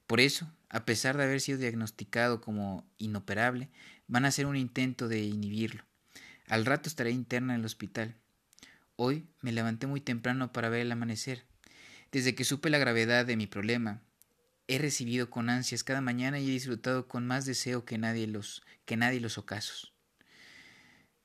Por 0.08 0.22
eso, 0.22 0.52
a 0.74 0.86
pesar 0.86 1.16
de 1.16 1.24
haber 1.24 1.40
sido 1.40 1.60
diagnosticado 1.60 2.42
como 2.42 2.92
inoperable, 2.98 3.70
van 4.08 4.26
a 4.26 4.30
hacer 4.30 4.48
un 4.48 4.56
intento 4.56 5.08
de 5.08 5.22
inhibirlo. 5.22 5.86
Al 6.48 6.66
rato 6.66 6.90
estaré 6.90 7.12
interna 7.12 7.54
en 7.54 7.60
el 7.60 7.66
hospital. 7.66 8.16
Hoy 8.96 9.28
me 9.42 9.52
levanté 9.52 9.86
muy 9.86 10.02
temprano 10.02 10.52
para 10.52 10.70
ver 10.70 10.82
el 10.82 10.92
amanecer. 10.92 11.46
Desde 12.12 12.34
que 12.34 12.44
supe 12.44 12.72
la 12.72 12.80
gravedad 12.80 13.24
de 13.24 13.38
mi 13.38 13.46
problema, 13.46 14.02
he 14.68 14.80
recibido 14.80 15.30
con 15.30 15.52
ansias 15.52 15.84
cada 15.84 16.02
mañana 16.02 16.40
y 16.40 16.50
he 16.50 16.54
disfrutado 16.54 17.08
con 17.08 17.28
más 17.28 17.46
deseo 17.46 17.86
que 17.86 18.00
nadie 18.00 18.26
los, 18.26 18.64
que 18.86 18.98
nadie 18.98 19.20
los 19.20 19.38
ocasos. 19.38 19.94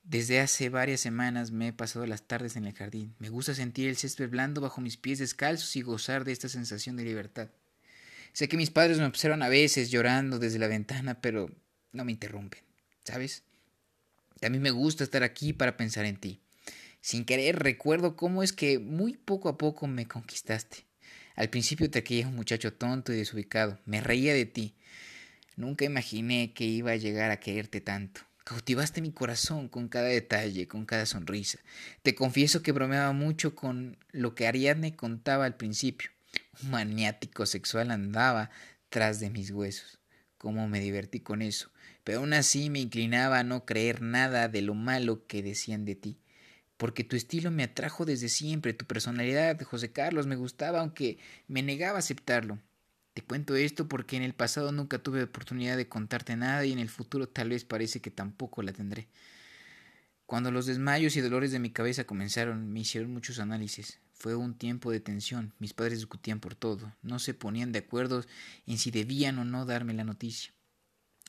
Desde 0.03 0.41
hace 0.41 0.69
varias 0.69 1.01
semanas 1.01 1.49
me 1.49 1.69
he 1.69 1.73
pasado 1.73 2.05
las 2.05 2.27
tardes 2.27 2.55
en 2.55 2.65
el 2.65 2.75
jardín. 2.75 3.15
Me 3.17 3.29
gusta 3.29 3.55
sentir 3.55 3.89
el 3.89 3.97
césped 3.97 4.29
blando 4.29 4.61
bajo 4.61 4.79
mis 4.79 4.97
pies 4.97 5.17
descalzos 5.17 5.75
y 5.75 5.81
gozar 5.81 6.23
de 6.23 6.33
esta 6.33 6.49
sensación 6.49 6.97
de 6.97 7.05
libertad. 7.05 7.49
Sé 8.33 8.47
que 8.47 8.57
mis 8.57 8.69
padres 8.69 8.99
me 8.99 9.05
observan 9.05 9.41
a 9.41 9.49
veces 9.49 9.91
llorando 9.91 10.39
desde 10.39 10.59
la 10.59 10.67
ventana, 10.67 11.21
pero 11.21 11.49
no 11.91 12.05
me 12.05 12.11
interrumpen, 12.11 12.61
¿sabes? 13.03 13.43
Mí 14.49 14.59
me 14.59 14.71
gusta 14.71 15.03
estar 15.03 15.23
aquí 15.23 15.53
para 15.53 15.75
pensar 15.75 16.05
en 16.05 16.17
ti. 16.17 16.39
Sin 17.01 17.25
querer 17.25 17.59
recuerdo 17.59 18.15
cómo 18.15 18.43
es 18.43 18.53
que 18.53 18.79
muy 18.79 19.17
poco 19.17 19.49
a 19.49 19.57
poco 19.57 19.87
me 19.87 20.07
conquistaste. 20.07 20.85
Al 21.35 21.49
principio 21.49 21.89
te 21.89 22.03
creía 22.03 22.27
un 22.27 22.35
muchacho 22.35 22.73
tonto 22.73 23.13
y 23.13 23.17
desubicado. 23.17 23.79
Me 23.85 24.01
reía 24.01 24.33
de 24.33 24.45
ti. 24.45 24.75
Nunca 25.55 25.85
imaginé 25.85 26.53
que 26.53 26.65
iba 26.65 26.91
a 26.91 26.97
llegar 26.97 27.31
a 27.31 27.39
quererte 27.39 27.81
tanto. 27.81 28.21
Cautivaste 28.43 29.01
mi 29.01 29.11
corazón 29.11 29.67
con 29.69 29.87
cada 29.89 30.07
detalle, 30.07 30.67
con 30.67 30.85
cada 30.85 31.05
sonrisa. 31.05 31.59
Te 32.01 32.15
confieso 32.15 32.61
que 32.61 32.71
bromeaba 32.71 33.11
mucho 33.13 33.55
con 33.55 33.97
lo 34.11 34.35
que 34.35 34.47
Ariadne 34.47 34.95
contaba 34.95 35.45
al 35.45 35.55
principio. 35.55 36.11
Maniático 36.63 37.45
sexual 37.45 37.91
andaba 37.91 38.49
tras 38.89 39.19
de 39.19 39.29
mis 39.29 39.51
huesos. 39.51 39.99
Cómo 40.37 40.67
me 40.67 40.79
divertí 40.79 41.19
con 41.19 41.41
eso. 41.41 41.71
Pero 42.03 42.19
aún 42.19 42.33
así 42.33 42.69
me 42.69 42.79
inclinaba 42.79 43.39
a 43.39 43.43
no 43.43 43.65
creer 43.65 44.01
nada 44.01 44.47
de 44.47 44.61
lo 44.61 44.73
malo 44.73 45.25
que 45.27 45.43
decían 45.43 45.85
de 45.85 45.95
ti. 45.95 46.19
Porque 46.77 47.03
tu 47.03 47.15
estilo 47.15 47.51
me 47.51 47.63
atrajo 47.63 48.05
desde 48.05 48.29
siempre, 48.29 48.73
tu 48.73 48.85
personalidad, 48.85 49.61
José 49.61 49.91
Carlos, 49.91 50.27
me 50.27 50.37
gustaba, 50.37 50.79
aunque 50.79 51.17
me 51.47 51.61
negaba 51.61 51.97
a 51.97 51.99
aceptarlo. 51.99 52.59
Te 53.13 53.21
cuento 53.21 53.55
esto 53.55 53.89
porque 53.89 54.15
en 54.15 54.23
el 54.23 54.33
pasado 54.33 54.71
nunca 54.71 54.99
tuve 54.99 55.23
oportunidad 55.23 55.75
de 55.75 55.89
contarte 55.89 56.37
nada 56.37 56.65
y 56.65 56.71
en 56.71 56.79
el 56.79 56.89
futuro 56.89 57.27
tal 57.27 57.49
vez 57.49 57.65
parece 57.65 57.99
que 58.01 58.11
tampoco 58.11 58.61
la 58.63 58.71
tendré. 58.71 59.09
Cuando 60.29 60.51
los 60.51 60.67
desmayos 60.67 61.15
y 61.15 61.21
dolores 61.21 61.51
de 61.51 61.57
mi 61.57 61.71
cabeza 61.71 62.03
comenzaron, 62.03 62.71
me 62.71 62.81
hicieron 62.81 63.11
muchos 63.11 63.39
análisis. 63.39 63.99
Fue 64.13 64.35
un 64.35 64.53
tiempo 64.53 64.91
de 64.91 64.99
tensión. 64.99 65.55
Mis 65.57 65.73
padres 65.73 65.97
discutían 65.97 66.39
por 66.39 66.53
todo. 66.53 66.93
No 67.01 67.17
se 67.17 67.33
ponían 67.33 67.71
de 67.71 67.79
acuerdo 67.79 68.23
en 68.67 68.77
si 68.77 68.91
debían 68.91 69.39
o 69.39 69.43
no 69.43 69.65
darme 69.65 69.95
la 69.95 70.03
noticia. 70.03 70.53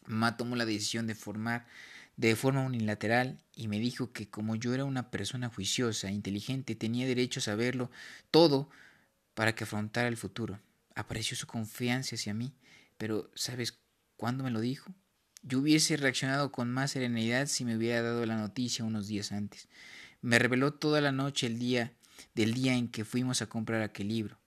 Mamá 0.04 0.36
tomó 0.36 0.54
la 0.54 0.66
decisión 0.66 1.06
de 1.06 1.14
formar 1.14 1.66
de 2.18 2.36
forma 2.36 2.60
unilateral 2.60 3.38
y 3.56 3.68
me 3.68 3.78
dijo 3.78 4.12
que 4.12 4.28
como 4.28 4.54
yo 4.54 4.74
era 4.74 4.84
una 4.84 5.10
persona 5.10 5.48
juiciosa 5.48 6.08
e 6.08 6.12
inteligente 6.12 6.74
tenía 6.74 7.06
derecho 7.06 7.40
a 7.40 7.44
saberlo 7.44 7.90
todo 8.30 8.68
para 9.32 9.54
que 9.54 9.64
afrontara 9.64 10.08
el 10.08 10.18
futuro. 10.18 10.60
Apareció 10.94 11.38
su 11.38 11.46
confianza 11.46 12.16
hacia 12.16 12.34
mí, 12.34 12.52
pero 12.98 13.30
¿sabes 13.34 13.80
cuándo 14.18 14.44
me 14.44 14.50
lo 14.50 14.60
dijo? 14.60 14.92
Yo 15.42 15.60
hubiese 15.60 15.96
reaccionado 15.96 16.52
con 16.52 16.70
más 16.70 16.90
serenidad 16.92 17.46
si 17.46 17.64
me 17.64 17.76
hubiera 17.76 18.02
dado 18.02 18.26
la 18.26 18.36
noticia 18.36 18.84
unos 18.84 19.08
días 19.08 19.32
antes. 19.32 19.68
Me 20.20 20.38
reveló 20.38 20.74
toda 20.74 21.00
la 21.00 21.12
noche 21.12 21.46
el 21.46 21.58
día 21.58 21.92
del 22.34 22.52
día 22.52 22.74
en 22.74 22.88
que 22.88 23.04
fuimos 23.06 23.40
a 23.40 23.46
comprar 23.46 23.82
aquel 23.82 24.08
libro, 24.08 24.38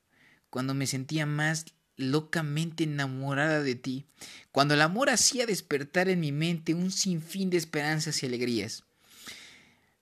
cuando 0.51 0.75
me 0.75 0.85
sentía 0.85 1.25
más 1.25 1.65
locamente 1.95 2.83
enamorada 2.83 3.61
de 3.63 3.75
ti, 3.75 4.05
cuando 4.51 4.75
el 4.75 4.81
amor 4.81 5.09
hacía 5.09 5.45
despertar 5.45 6.09
en 6.09 6.19
mi 6.19 6.31
mente 6.31 6.73
un 6.75 6.91
sinfín 6.91 7.49
de 7.49 7.57
esperanzas 7.57 8.21
y 8.21 8.27
alegrías. 8.27 8.83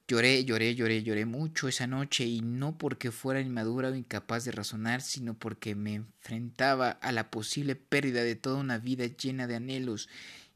Lloré, 0.07 0.43
lloré, 0.43 0.75
lloré, 0.75 1.03
lloré 1.03 1.25
mucho 1.25 1.69
esa 1.69 1.87
noche 1.87 2.25
y 2.25 2.41
no 2.41 2.77
porque 2.77 3.11
fuera 3.11 3.39
inmadura 3.39 3.89
o 3.89 3.95
incapaz 3.95 4.43
de 4.43 4.51
razonar, 4.51 5.01
sino 5.01 5.35
porque 5.35 5.73
me 5.73 5.95
enfrentaba 5.95 6.89
a 6.89 7.13
la 7.13 7.31
posible 7.31 7.77
pérdida 7.77 8.21
de 8.21 8.35
toda 8.35 8.57
una 8.57 8.77
vida 8.77 9.05
llena 9.05 9.47
de 9.47 9.55
anhelos 9.55 10.09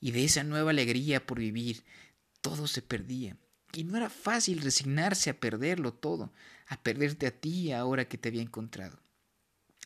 y 0.05 0.11
de 0.11 0.23
esa 0.23 0.43
nueva 0.43 0.69
alegría 0.69 1.25
por 1.25 1.39
vivir. 1.39 1.83
Todo 2.41 2.67
se 2.67 2.83
perdía. 2.83 3.37
Y 3.73 3.85
no 3.85 3.97
era 3.97 4.11
fácil 4.11 4.61
resignarse 4.61 5.31
a 5.31 5.39
perderlo 5.39 5.93
todo, 5.93 6.31
a 6.67 6.79
perderte 6.83 7.25
a 7.25 7.31
ti 7.31 7.71
ahora 7.71 8.07
que 8.07 8.19
te 8.19 8.29
había 8.29 8.43
encontrado. 8.43 8.99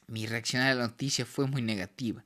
Mi 0.07 0.27
reacción 0.27 0.61
a 0.61 0.73
la 0.73 0.87
noticia 0.87 1.25
fue 1.25 1.47
muy 1.47 1.61
negativa. 1.61 2.25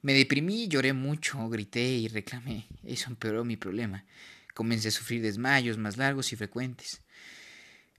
Me 0.00 0.14
deprimí, 0.14 0.68
lloré 0.68 0.92
mucho, 0.92 1.48
grité 1.48 1.84
y 1.84 2.06
reclamé. 2.06 2.68
Eso 2.84 3.10
empeoró 3.10 3.44
mi 3.44 3.56
problema. 3.56 4.04
Comencé 4.54 4.86
a 4.86 4.92
sufrir 4.92 5.20
desmayos 5.20 5.76
más 5.76 5.96
largos 5.96 6.32
y 6.32 6.36
frecuentes. 6.36 7.00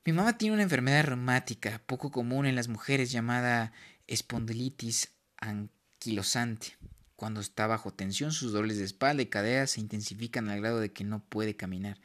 Mi 0.06 0.13
mamá 0.13 0.38
tiene 0.38 0.54
una 0.54 0.63
enfermedad 0.63 1.04
reumática 1.04 1.82
poco 1.86 2.10
común 2.10 2.45
en 2.45 2.56
las 2.56 2.69
mujeres 2.69 3.12
llamada 3.12 3.74
espondilitis 4.08 5.10
anquilosante. 5.36 6.78
Cuando 7.15 7.39
está 7.39 7.65
bajo 7.67 7.93
tensión, 7.93 8.32
sus 8.32 8.51
dolores 8.51 8.78
de 8.78 8.84
espalda 8.84 9.23
y 9.23 9.28
cadera 9.28 9.67
se 9.67 9.80
intensifican 9.80 10.49
al 10.49 10.60
grado 10.60 10.80
de 10.80 10.91
que 10.91 11.04
no 11.04 11.23
puede 11.23 11.56
caminar. 11.56 11.97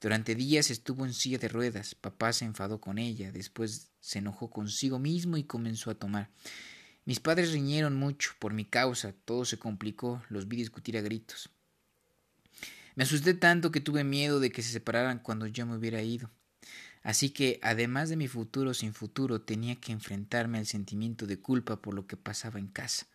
Durante 0.00 0.34
días 0.34 0.70
estuvo 0.70 1.04
en 1.04 1.12
silla 1.12 1.38
de 1.38 1.48
ruedas. 1.48 1.94
Papá 1.94 2.32
se 2.32 2.44
enfadó 2.44 2.80
con 2.80 2.98
ella, 2.98 3.32
después 3.32 3.90
se 4.00 4.20
enojó 4.20 4.50
consigo 4.50 4.98
mismo 4.98 5.36
y 5.36 5.44
comenzó 5.44 5.90
a 5.90 5.94
tomar. 5.94 6.30
Mis 7.04 7.20
padres 7.20 7.52
riñeron 7.52 7.96
mucho 7.96 8.32
por 8.38 8.54
mi 8.54 8.64
causa, 8.64 9.12
todo 9.24 9.44
se 9.44 9.58
complicó, 9.58 10.22
los 10.30 10.48
vi 10.48 10.56
discutir 10.56 10.96
a 10.96 11.02
gritos. 11.02 11.50
Me 12.94 13.04
asusté 13.04 13.34
tanto 13.34 13.70
que 13.70 13.80
tuve 13.80 14.04
miedo 14.04 14.40
de 14.40 14.50
que 14.50 14.62
se 14.62 14.72
separaran 14.72 15.18
cuando 15.18 15.46
yo 15.46 15.66
me 15.66 15.76
hubiera 15.76 16.02
ido. 16.02 16.30
Así 17.02 17.28
que, 17.28 17.58
además 17.62 18.08
de 18.08 18.16
mi 18.16 18.28
futuro 18.28 18.72
sin 18.72 18.94
futuro, 18.94 19.42
tenía 19.42 19.76
que 19.76 19.92
enfrentarme 19.92 20.56
al 20.56 20.66
sentimiento 20.66 21.26
de 21.26 21.38
culpa 21.38 21.82
por 21.82 21.92
lo 21.92 22.06
que 22.06 22.16
pasaba 22.16 22.58
en 22.58 22.68
casa. 22.68 23.06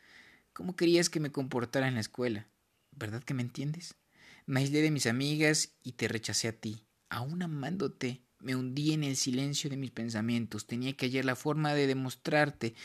¿Cómo 0.59 0.75
querías 0.75 1.09
que 1.09 1.21
me 1.21 1.31
comportara 1.31 1.87
en 1.87 1.93
la 1.93 2.01
escuela? 2.01 2.45
¿Verdad 2.91 3.23
que 3.23 3.33
me 3.33 3.43
entiendes? 3.43 3.95
Me 4.45 4.59
aislé 4.59 4.81
de 4.81 4.91
mis 4.91 5.05
amigas 5.05 5.71
y 5.83 5.93
te 5.93 6.09
rechacé 6.09 6.49
a 6.49 6.51
ti. 6.51 6.83
Aún 7.07 7.41
amándote, 7.41 8.25
me 8.39 8.57
hundí 8.57 8.91
en 8.91 9.05
el 9.05 9.15
silencio 9.15 9.69
de 9.69 9.77
mis 9.77 9.91
pensamientos. 9.91 10.67
Tenía 10.67 10.97
que 10.97 11.05
hallar 11.05 11.23
la 11.23 11.37
forma 11.37 11.73
de 11.73 11.87
demostrarte 11.87 12.75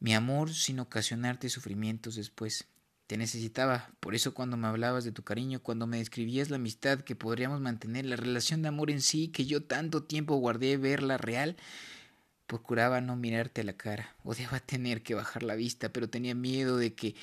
mi 0.00 0.14
amor 0.14 0.54
sin 0.54 0.80
ocasionarte 0.80 1.50
sufrimientos 1.50 2.14
después. 2.14 2.66
Te 3.06 3.18
necesitaba, 3.18 3.92
por 4.00 4.14
eso 4.14 4.32
cuando 4.32 4.56
me 4.56 4.68
hablabas 4.68 5.04
de 5.04 5.12
tu 5.12 5.24
cariño, 5.24 5.62
cuando 5.62 5.86
me 5.86 5.98
describías 5.98 6.48
la 6.48 6.56
amistad 6.56 7.00
que 7.00 7.14
podríamos 7.14 7.60
mantener, 7.60 8.06
la 8.06 8.16
relación 8.16 8.62
de 8.62 8.68
amor 8.68 8.90
en 8.90 9.02
sí, 9.02 9.28
que 9.28 9.44
yo 9.44 9.64
tanto 9.64 10.04
tiempo 10.04 10.36
guardé 10.36 10.78
verla 10.78 11.18
real, 11.18 11.58
procuraba 12.48 13.00
no 13.00 13.14
mirarte 13.14 13.62
la 13.62 13.74
cara. 13.74 14.16
Odiaba 14.24 14.58
tener 14.58 15.02
que 15.02 15.14
bajar 15.14 15.44
la 15.44 15.54
vista, 15.54 15.92
pero 15.92 16.10
tenía 16.10 16.34
miedo 16.34 16.76
de 16.76 16.94
que 16.94 17.14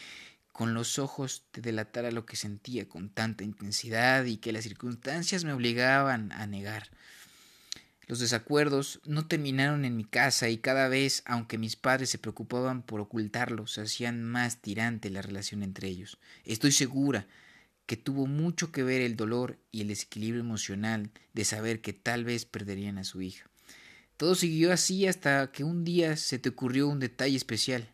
con 0.54 0.74
los 0.74 1.00
ojos 1.00 1.44
te 1.52 1.60
delatara 1.60 2.12
lo 2.12 2.26
que 2.26 2.38
sentía 2.38 2.88
con 2.88 3.10
tanta 3.10 3.44
intensidad 3.44 4.24
y 4.24 4.38
que 4.38 4.54
las 4.54 4.64
circunstancias 4.64 5.44
me 5.44 5.52
obligaban 5.52 6.32
a 6.32 6.48
negar. 6.48 6.90
Los 8.08 8.20
desacuerdos 8.20 9.02
no 9.04 9.28
terminaron 9.28 9.84
en 9.84 9.98
mi 9.98 10.06
casa 10.06 10.48
y 10.48 10.60
cada 10.60 10.88
vez, 10.88 11.24
aunque 11.26 11.58
mis 11.58 11.76
padres 11.76 12.12
se 12.12 12.20
preocupaban 12.20 12.84
por 12.84 13.02
ocultarlos, 13.02 13.80
hacían 13.80 14.24
más 14.24 14.62
tirante 14.62 15.10
la 15.10 15.24
relación 15.24 15.64
entre 15.64 15.90
ellos. 15.90 16.20
Estoy 16.46 16.72
segura 16.72 17.28
que 17.88 17.98
tuvo 17.98 18.28
mucho 18.28 18.72
que 18.72 18.84
ver 18.84 19.02
el 19.02 19.16
dolor 19.16 19.58
y 19.72 19.82
el 19.82 19.88
desequilibrio 19.90 20.42
emocional 20.42 21.10
de 21.34 21.46
saber 21.46 21.82
que 21.82 21.94
tal 21.94 22.24
vez 22.24 22.46
perderían 22.46 23.00
a 23.00 23.04
su 23.04 23.22
hija. 23.22 23.50
Todo 24.18 24.36
siguió 24.36 24.72
así 24.72 25.08
hasta 25.08 25.52
que 25.52 25.64
un 25.64 25.84
día 25.84 26.16
se 26.16 26.40
te 26.40 26.50
ocurrió 26.50 26.88
un 26.88 27.00
detalle 27.00 27.36
especial. 27.36 27.94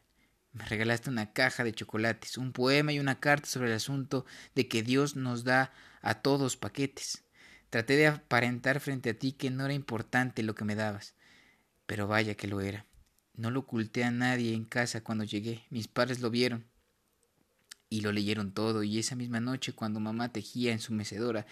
Me 0.54 0.66
regalaste 0.66 1.10
una 1.10 1.34
caja 1.34 1.64
de 1.64 1.74
chocolates, 1.74 2.38
un 2.38 2.52
poema 2.52 2.94
y 2.94 3.00
una 3.00 3.20
carta 3.20 3.48
sobre 3.48 3.70
el 3.70 3.76
asunto 3.76 4.26
de 4.54 4.68
que 4.68 4.84
Dios 4.84 5.16
nos 5.16 5.44
da 5.44 5.72
a 6.02 6.22
todos 6.22 6.58
paquetes. 6.58 7.24
Traté 7.70 7.96
de 7.96 8.08
aparentar 8.08 8.82
frente 8.82 9.12
a 9.12 9.14
ti 9.18 9.32
que 9.32 9.50
no 9.50 9.66
era 9.66 9.74
importante 9.74 10.44
lo 10.44 10.54
que 10.54 10.66
me 10.66 10.76
dabas, 10.76 11.16
pero 11.86 12.06
vaya 12.08 12.36
que 12.36 12.48
lo 12.48 12.62
era. 12.62 12.86
No 13.34 13.50
lo 13.50 13.62
oculté 13.62 14.04
a 14.04 14.12
nadie 14.12 14.54
en 14.54 14.66
casa 14.66 15.02
cuando 15.02 15.24
llegué. 15.24 15.66
Mis 15.70 15.88
padres 15.88 16.20
lo 16.20 16.30
vieron 16.30 16.66
y 17.90 18.02
lo 18.02 18.12
leyeron 18.12 18.54
todo, 18.54 18.84
y 18.84 19.00
esa 19.00 19.16
misma 19.16 19.40
noche 19.40 19.74
cuando 19.74 20.00
mamá 20.00 20.32
tejía 20.32 20.72
en 20.72 20.80
su 20.80 20.94
mecedora 20.94 21.48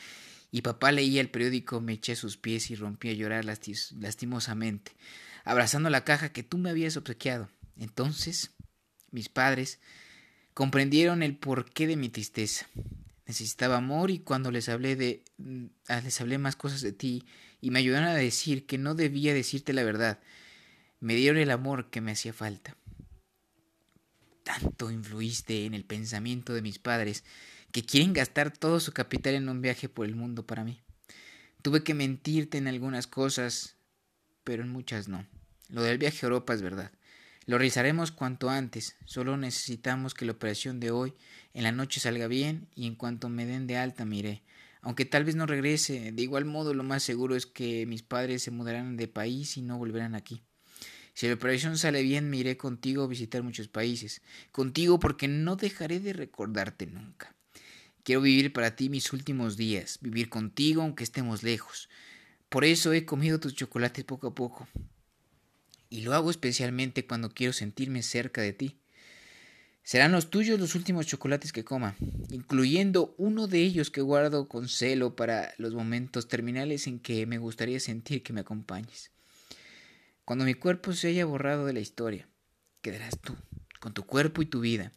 y 0.51 0.61
papá 0.61 0.91
leía 0.91 1.21
el 1.21 1.29
periódico 1.29 1.81
me 1.81 1.93
eché 1.93 2.15
sus 2.15 2.37
pies 2.37 2.71
y 2.71 2.75
rompí 2.75 3.09
a 3.09 3.13
llorar 3.13 3.45
lastimosamente, 3.45 4.93
abrazando 5.43 5.89
la 5.89 6.03
caja 6.03 6.31
que 6.31 6.43
tú 6.43 6.57
me 6.57 6.69
habías 6.69 6.97
obsequiado. 6.97 7.49
Entonces, 7.77 8.51
mis 9.11 9.29
padres 9.29 9.79
comprendieron 10.53 11.23
el 11.23 11.35
porqué 11.35 11.87
de 11.87 11.95
mi 11.95 12.09
tristeza 12.09 12.67
necesitaba 13.29 13.77
amor 13.77 14.09
y 14.09 14.17
cuando 14.17 14.49
les 14.49 14.69
hablé 14.69 14.95
de 14.95 15.23
mm, 15.37 15.65
ah, 15.87 16.01
les 16.01 16.19
hablé 16.19 16.39
más 16.39 16.55
cosas 16.55 16.81
de 16.81 16.91
ti 16.91 17.25
y 17.61 17.69
me 17.69 17.77
ayudaron 17.77 18.09
a 18.09 18.15
decir 18.15 18.65
que 18.65 18.79
no 18.79 18.95
debía 18.95 19.35
decirte 19.35 19.71
la 19.71 19.83
verdad. 19.83 20.19
Me 20.99 21.13
dieron 21.13 21.39
el 21.39 21.51
amor 21.51 21.91
que 21.91 22.01
me 22.01 22.11
hacía 22.11 22.33
falta. 22.33 22.75
Tanto 24.49 24.89
influiste 24.89 25.67
en 25.67 25.75
el 25.75 25.85
pensamiento 25.85 26.55
de 26.55 26.63
mis 26.63 26.79
padres 26.79 27.23
que 27.71 27.85
quieren 27.85 28.13
gastar 28.13 28.51
todo 28.51 28.79
su 28.79 28.93
capital 28.93 29.35
en 29.35 29.47
un 29.47 29.61
viaje 29.61 29.89
por 29.89 30.07
el 30.07 30.15
mundo 30.15 30.47
para 30.47 30.63
mí. 30.63 30.81
Tuve 31.61 31.83
que 31.83 31.93
mentirte 31.93 32.57
en 32.57 32.67
algunas 32.67 33.05
cosas, 33.05 33.75
pero 34.43 34.63
en 34.63 34.69
muchas 34.69 35.07
no. 35.07 35.27
Lo 35.67 35.83
del 35.83 35.99
viaje 35.99 36.17
a 36.21 36.29
Europa 36.29 36.55
es 36.55 36.63
verdad. 36.63 36.91
Lo 37.45 37.59
realizaremos 37.59 38.11
cuanto 38.11 38.49
antes. 38.49 38.95
Solo 39.05 39.37
necesitamos 39.37 40.15
que 40.15 40.25
la 40.25 40.31
operación 40.31 40.79
de 40.79 40.89
hoy 40.89 41.13
en 41.53 41.61
la 41.61 41.71
noche 41.71 41.99
salga 41.99 42.25
bien 42.25 42.69
y 42.73 42.87
en 42.87 42.95
cuanto 42.95 43.29
me 43.29 43.45
den 43.45 43.67
de 43.67 43.77
alta 43.77 44.03
me 44.03 44.15
iré. 44.15 44.41
Aunque 44.81 45.05
tal 45.05 45.25
vez 45.25 45.35
no 45.35 45.45
regrese, 45.45 46.11
de 46.11 46.21
igual 46.23 46.45
modo 46.45 46.73
lo 46.73 46.81
más 46.81 47.03
seguro 47.03 47.35
es 47.35 47.45
que 47.45 47.85
mis 47.85 48.01
padres 48.01 48.41
se 48.41 48.49
mudarán 48.49 48.97
de 48.97 49.07
país 49.07 49.57
y 49.57 49.61
no 49.61 49.77
volverán 49.77 50.15
aquí. 50.15 50.41
Si 51.19 51.27
la 51.27 51.33
operación 51.33 51.77
sale 51.77 52.01
bien, 52.01 52.29
me 52.29 52.37
iré 52.37 52.55
contigo 52.55 53.03
a 53.03 53.07
visitar 53.07 53.43
muchos 53.43 53.67
países. 53.67 54.21
Contigo 54.53 55.01
porque 55.01 55.27
no 55.27 55.57
dejaré 55.57 55.99
de 55.99 56.13
recordarte 56.13 56.85
nunca. 56.85 57.35
Quiero 58.03 58.21
vivir 58.21 58.53
para 58.53 58.77
ti 58.77 58.87
mis 58.87 59.11
últimos 59.11 59.57
días, 59.57 59.99
vivir 59.99 60.29
contigo 60.29 60.81
aunque 60.81 61.03
estemos 61.03 61.43
lejos. 61.43 61.89
Por 62.47 62.63
eso 62.63 62.93
he 62.93 63.03
comido 63.03 63.37
tus 63.37 63.53
chocolates 63.53 64.05
poco 64.05 64.27
a 64.27 64.33
poco. 64.33 64.69
Y 65.89 66.03
lo 66.03 66.13
hago 66.13 66.31
especialmente 66.31 67.05
cuando 67.05 67.33
quiero 67.33 67.51
sentirme 67.51 68.01
cerca 68.01 68.39
de 68.41 68.53
ti. 68.53 68.77
Serán 69.83 70.13
los 70.13 70.29
tuyos 70.29 70.57
los 70.57 70.73
últimos 70.73 71.05
chocolates 71.05 71.51
que 71.51 71.65
coma, 71.65 71.97
incluyendo 72.29 73.13
uno 73.17 73.47
de 73.47 73.59
ellos 73.59 73.91
que 73.91 73.99
guardo 73.99 74.47
con 74.47 74.69
celo 74.69 75.17
para 75.17 75.53
los 75.57 75.73
momentos 75.73 76.29
terminales 76.29 76.87
en 76.87 76.97
que 76.97 77.25
me 77.25 77.39
gustaría 77.39 77.81
sentir 77.81 78.23
que 78.23 78.31
me 78.31 78.39
acompañes. 78.39 79.11
Cuando 80.29 80.45
mi 80.45 80.53
cuerpo 80.53 80.93
se 80.93 81.07
haya 81.07 81.25
borrado 81.25 81.65
de 81.65 81.73
la 81.73 81.79
historia, 81.79 82.29
quedarás 82.83 83.19
tú, 83.19 83.35
con 83.79 83.95
tu 83.95 84.05
cuerpo 84.05 84.43
y 84.43 84.45
tu 84.45 84.59
vida. 84.59 84.91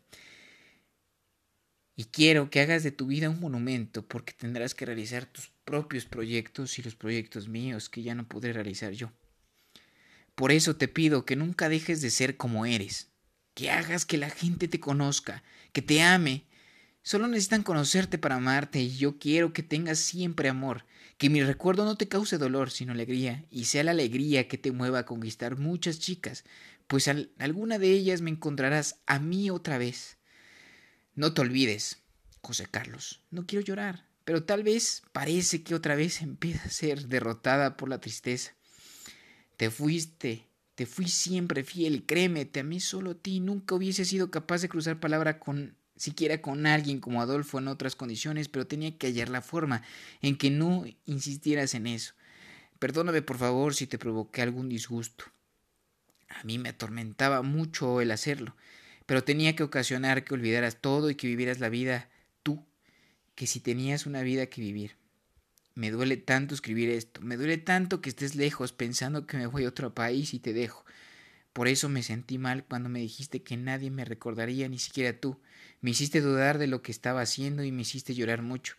Y 1.97 2.05
quiero 2.05 2.51
que 2.51 2.61
hagas 2.61 2.83
de 2.83 2.90
tu 2.90 3.07
vida 3.07 3.31
un 3.31 3.40
monumento 3.40 4.07
porque 4.07 4.35
tendrás 4.35 4.75
que 4.75 4.85
realizar 4.85 5.25
tus 5.25 5.51
propios 5.64 6.05
proyectos 6.05 6.79
y 6.79 6.83
los 6.83 6.97
proyectos 6.97 7.49
míos 7.49 7.88
que 7.88 8.03
ya 8.03 8.14
no 8.14 8.29
podré 8.29 8.53
realizar 8.53 8.92
yo. 8.92 9.11
Por 10.35 10.53
eso 10.53 10.77
te 10.77 10.87
pido 10.87 11.25
que 11.25 11.35
nunca 11.35 11.71
dejes 11.71 12.03
de 12.03 12.11
ser 12.11 12.37
como 12.37 12.66
eres, 12.66 13.09
que 13.55 13.71
hagas 13.71 14.05
que 14.05 14.18
la 14.18 14.29
gente 14.29 14.68
te 14.68 14.81
conozca, 14.81 15.42
que 15.73 15.81
te 15.81 16.03
ame. 16.03 16.45
Solo 17.05 17.27
necesitan 17.27 17.65
conocerte 17.65 18.17
para 18.17 18.37
amarte 18.37 18.81
y 18.81 18.97
yo 18.97 19.19
quiero 19.19 19.53
que 19.53 19.65
tengas 19.65 19.99
siempre 19.99 20.49
amor, 20.49 20.85
que 21.19 21.31
mi 21.31 21.43
recuerdo 21.43 21.85
no 21.85 21.97
te 21.97 22.07
cause 22.07 22.38
dolor, 22.38 22.71
sino 22.71 22.93
alegría, 22.93 23.45
y 23.51 23.65
sea 23.65 23.83
la 23.83 23.91
alegría 23.91 24.47
que 24.47 24.57
te 24.57 24.71
mueva 24.71 25.01
a 25.01 25.07
conquistar 25.07 25.59
muchas 25.59 25.99
chicas, 25.99 26.45
pues 26.87 27.09
alguna 27.09 27.79
de 27.79 27.91
ellas 27.91 28.21
me 28.21 28.31
encontrarás 28.31 29.01
a 29.07 29.19
mí 29.19 29.51
otra 29.51 29.79
vez. 29.79 30.17
No 31.17 31.35
te 31.35 31.41
olvides, 31.41 32.03
José 32.41 32.67
Carlos, 32.71 33.21
no 33.33 33.47
quiero 33.47 33.65
llorar, 33.65 34.07
pero 34.25 34.45
tal 34.45 34.62
vez 34.62 35.03
parece 35.11 35.65
que 35.65 35.75
otra 35.75 35.97
vez 35.97 36.23
empieza 36.23 36.69
a 36.69 36.71
ser 36.71 37.09
derrotada 37.09 37.77
por 37.77 37.88
la 37.88 38.01
tristeza. 38.01 38.55
Te 39.57 39.71
fuiste, 39.71 40.47
te 40.77 40.87
fui 40.87 41.09
siempre 41.09 41.65
fiel, 41.65 42.07
créeme, 42.07 42.45
te 42.45 42.61
amé 42.61 42.79
solo 42.79 43.11
a 43.11 43.15
ti, 43.15 43.41
nunca 43.41 43.75
hubiese 43.75 44.05
sido 44.05 44.31
capaz 44.31 44.62
de 44.62 44.69
cruzar 44.69 45.01
palabra 45.01 45.41
con 45.41 45.77
siquiera 46.03 46.43
con 46.43 46.67
alguien 46.67 47.01
como 47.01 47.23
Adolfo 47.23 47.59
en 47.59 47.69
otras 47.69 47.97
condiciones, 47.97 48.49
pero 48.49 48.67
tenía 48.67 48.97
que 48.99 49.09
hallar 49.09 49.29
la 49.29 49.43
forma 49.43 49.83
en 50.21 50.37
que 50.37 50.51
no 50.51 50.85
insistieras 51.07 51.75
en 51.75 51.87
eso. 51.87 52.15
Perdóname 52.79 53.23
por 53.23 53.38
favor 53.38 53.75
si 53.75 53.87
te 53.87 53.99
provoqué 53.99 54.43
algún 54.43 54.69
disgusto. 54.69 55.25
A 56.29 56.43
mí 56.45 56.59
me 56.59 56.71
atormentaba 56.71 57.43
mucho 57.43 58.01
el 58.01 58.11
hacerlo 58.11 58.57
pero 59.07 59.25
tenía 59.25 59.57
que 59.57 59.62
ocasionar 59.62 60.25
que 60.25 60.35
olvidaras 60.35 60.81
todo 60.81 61.11
y 61.11 61.15
que 61.15 61.27
vivieras 61.27 61.61
la 61.61 61.69
vida 61.69 62.09
tú, 62.43 62.65
que 63.35 63.47
si 63.47 63.61
tenías 63.61 64.07
una 64.07 64.23
vida 64.23 64.47
que 64.47 64.61
vivir. 64.61 64.97
Me 65.75 65.91
duele 65.91 66.17
tanto 66.17 66.55
escribir 66.55 66.91
esto, 66.91 67.21
me 67.23 67.37
duele 67.37 67.59
tanto 67.59 68.01
que 68.01 68.11
estés 68.11 68.35
lejos 68.37 68.73
pensando 68.73 69.27
que 69.27 69.38
me 69.38 69.47
voy 69.47 69.65
a 69.65 69.69
otro 69.69 69.95
país 69.95 70.35
y 70.35 70.38
te 70.38 70.53
dejo. 70.53 70.85
Por 71.53 71.69
eso 71.69 71.88
me 71.88 72.03
sentí 72.03 72.38
mal 72.38 72.65
cuando 72.65 72.88
me 72.88 73.01
dijiste 73.01 73.43
que 73.43 73.57
nadie 73.57 73.91
me 73.91 74.05
recordaría, 74.05 74.69
ni 74.69 74.79
siquiera 74.79 75.19
tú. 75.19 75.38
Me 75.83 75.90
hiciste 75.90 76.21
dudar 76.21 76.59
de 76.59 76.68
lo 76.68 76.81
que 76.81 76.92
estaba 76.92 77.21
haciendo 77.21 77.64
y 77.64 77.73
me 77.73 77.83
hiciste 77.83 78.14
llorar 78.14 78.40
mucho. 78.40 78.75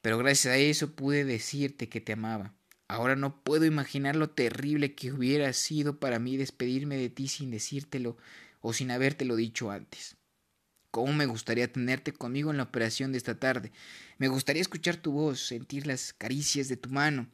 Pero 0.00 0.16
gracias 0.16 0.54
a 0.54 0.56
eso 0.56 0.94
pude 0.94 1.24
decirte 1.24 1.88
que 1.88 2.00
te 2.00 2.12
amaba. 2.12 2.54
Ahora 2.88 3.16
no 3.16 3.42
puedo 3.42 3.64
imaginar 3.64 4.14
lo 4.14 4.30
terrible 4.30 4.94
que 4.94 5.12
hubiera 5.12 5.52
sido 5.52 5.98
para 5.98 6.20
mí 6.20 6.36
despedirme 6.36 6.96
de 6.96 7.10
ti 7.10 7.26
sin 7.26 7.50
decírtelo, 7.50 8.16
o 8.60 8.72
sin 8.72 8.92
habértelo 8.92 9.36
dicho 9.36 9.70
antes. 9.70 10.16
¿Cómo 10.92 11.12
me 11.12 11.26
gustaría 11.26 11.70
tenerte 11.70 12.12
conmigo 12.12 12.50
en 12.50 12.56
la 12.56 12.62
operación 12.62 13.12
de 13.12 13.18
esta 13.18 13.38
tarde? 13.38 13.72
Me 14.18 14.28
gustaría 14.28 14.62
escuchar 14.62 14.96
tu 14.96 15.12
voz, 15.12 15.40
sentir 15.46 15.86
las 15.86 16.12
caricias 16.12 16.68
de 16.68 16.76
tu 16.76 16.88
mano. 16.88 17.28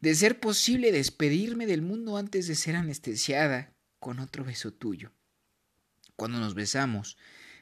De 0.00 0.14
ser 0.14 0.40
posible 0.40 0.90
despedirme 0.90 1.66
del 1.66 1.82
mundo 1.82 2.16
antes 2.16 2.48
de 2.48 2.54
ser 2.54 2.76
anestesiada 2.76 3.72
con 4.00 4.18
otro 4.18 4.44
beso 4.44 4.72
tuyo. 4.72 5.12
Cuando 6.16 6.40
nos 6.40 6.54
besamos, 6.54 7.16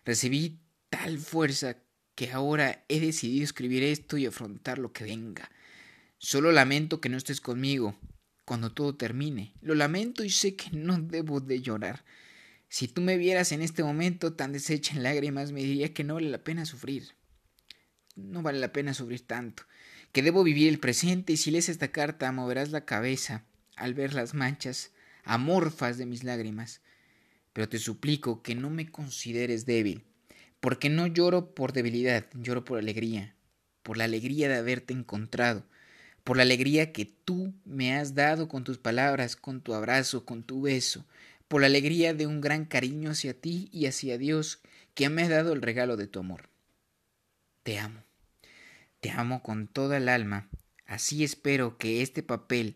recibí 0.04 0.60
tal 0.90 1.18
fuerza 1.18 1.78
que 2.14 2.32
ahora 2.32 2.84
he 2.88 2.98
decidido 3.00 3.44
escribir 3.44 3.82
esto 3.82 4.16
y 4.16 4.26
afrontar 4.26 4.78
lo 4.78 4.92
que 4.92 5.04
venga. 5.04 5.50
Solo 6.18 6.50
lamento 6.50 7.00
que 7.00 7.08
no 7.08 7.18
estés 7.18 7.40
conmigo 7.40 7.98
cuando 8.46 8.72
todo 8.72 8.96
termine. 8.96 9.52
Lo 9.60 9.74
lamento 9.74 10.24
y 10.24 10.30
sé 10.30 10.56
que 10.56 10.70
no 10.70 10.98
debo 10.98 11.40
de 11.40 11.60
llorar. 11.60 12.04
Si 12.68 12.88
tú 12.88 13.02
me 13.02 13.18
vieras 13.18 13.52
en 13.52 13.60
este 13.60 13.82
momento 13.82 14.32
tan 14.32 14.52
deshecha 14.52 14.94
en 14.94 15.02
lágrimas, 15.02 15.52
me 15.52 15.62
diría 15.62 15.92
que 15.92 16.04
no 16.04 16.14
vale 16.14 16.30
la 16.30 16.42
pena 16.42 16.64
sufrir. 16.64 17.14
No 18.14 18.42
vale 18.42 18.58
la 18.58 18.72
pena 18.72 18.94
sufrir 18.94 19.26
tanto. 19.26 19.64
Que 20.12 20.22
debo 20.22 20.42
vivir 20.42 20.68
el 20.68 20.78
presente 20.78 21.34
y 21.34 21.36
si 21.36 21.50
lees 21.50 21.68
esta 21.68 21.92
carta 21.92 22.32
moverás 22.32 22.70
la 22.70 22.86
cabeza 22.86 23.44
al 23.76 23.92
ver 23.92 24.14
las 24.14 24.32
manchas 24.32 24.92
amorfas 25.24 25.98
de 25.98 26.06
mis 26.06 26.24
lágrimas. 26.24 26.80
Pero 27.52 27.68
te 27.68 27.78
suplico 27.78 28.42
que 28.42 28.54
no 28.54 28.70
me 28.70 28.90
consideres 28.90 29.66
débil, 29.66 30.05
porque 30.66 30.90
no 30.90 31.06
lloro 31.06 31.54
por 31.54 31.72
debilidad, 31.72 32.26
lloro 32.34 32.64
por 32.64 32.80
alegría, 32.80 33.36
por 33.84 33.96
la 33.96 34.02
alegría 34.02 34.48
de 34.48 34.56
haberte 34.56 34.92
encontrado, 34.92 35.64
por 36.24 36.36
la 36.36 36.42
alegría 36.42 36.90
que 36.92 37.04
tú 37.04 37.54
me 37.64 37.94
has 37.94 38.16
dado 38.16 38.48
con 38.48 38.64
tus 38.64 38.76
palabras, 38.76 39.36
con 39.36 39.60
tu 39.60 39.74
abrazo, 39.74 40.24
con 40.24 40.42
tu 40.42 40.62
beso, 40.62 41.06
por 41.46 41.60
la 41.60 41.68
alegría 41.68 42.14
de 42.14 42.26
un 42.26 42.40
gran 42.40 42.64
cariño 42.64 43.12
hacia 43.12 43.40
ti 43.40 43.68
y 43.70 43.86
hacia 43.86 44.18
Dios 44.18 44.60
que 44.94 45.08
me 45.08 45.22
ha 45.22 45.28
dado 45.28 45.52
el 45.52 45.62
regalo 45.62 45.96
de 45.96 46.08
tu 46.08 46.18
amor. 46.18 46.48
Te 47.62 47.78
amo, 47.78 48.02
te 48.98 49.12
amo 49.12 49.44
con 49.44 49.68
toda 49.68 49.98
el 49.98 50.08
alma, 50.08 50.48
así 50.84 51.22
espero 51.22 51.78
que 51.78 52.02
este 52.02 52.24
papel 52.24 52.74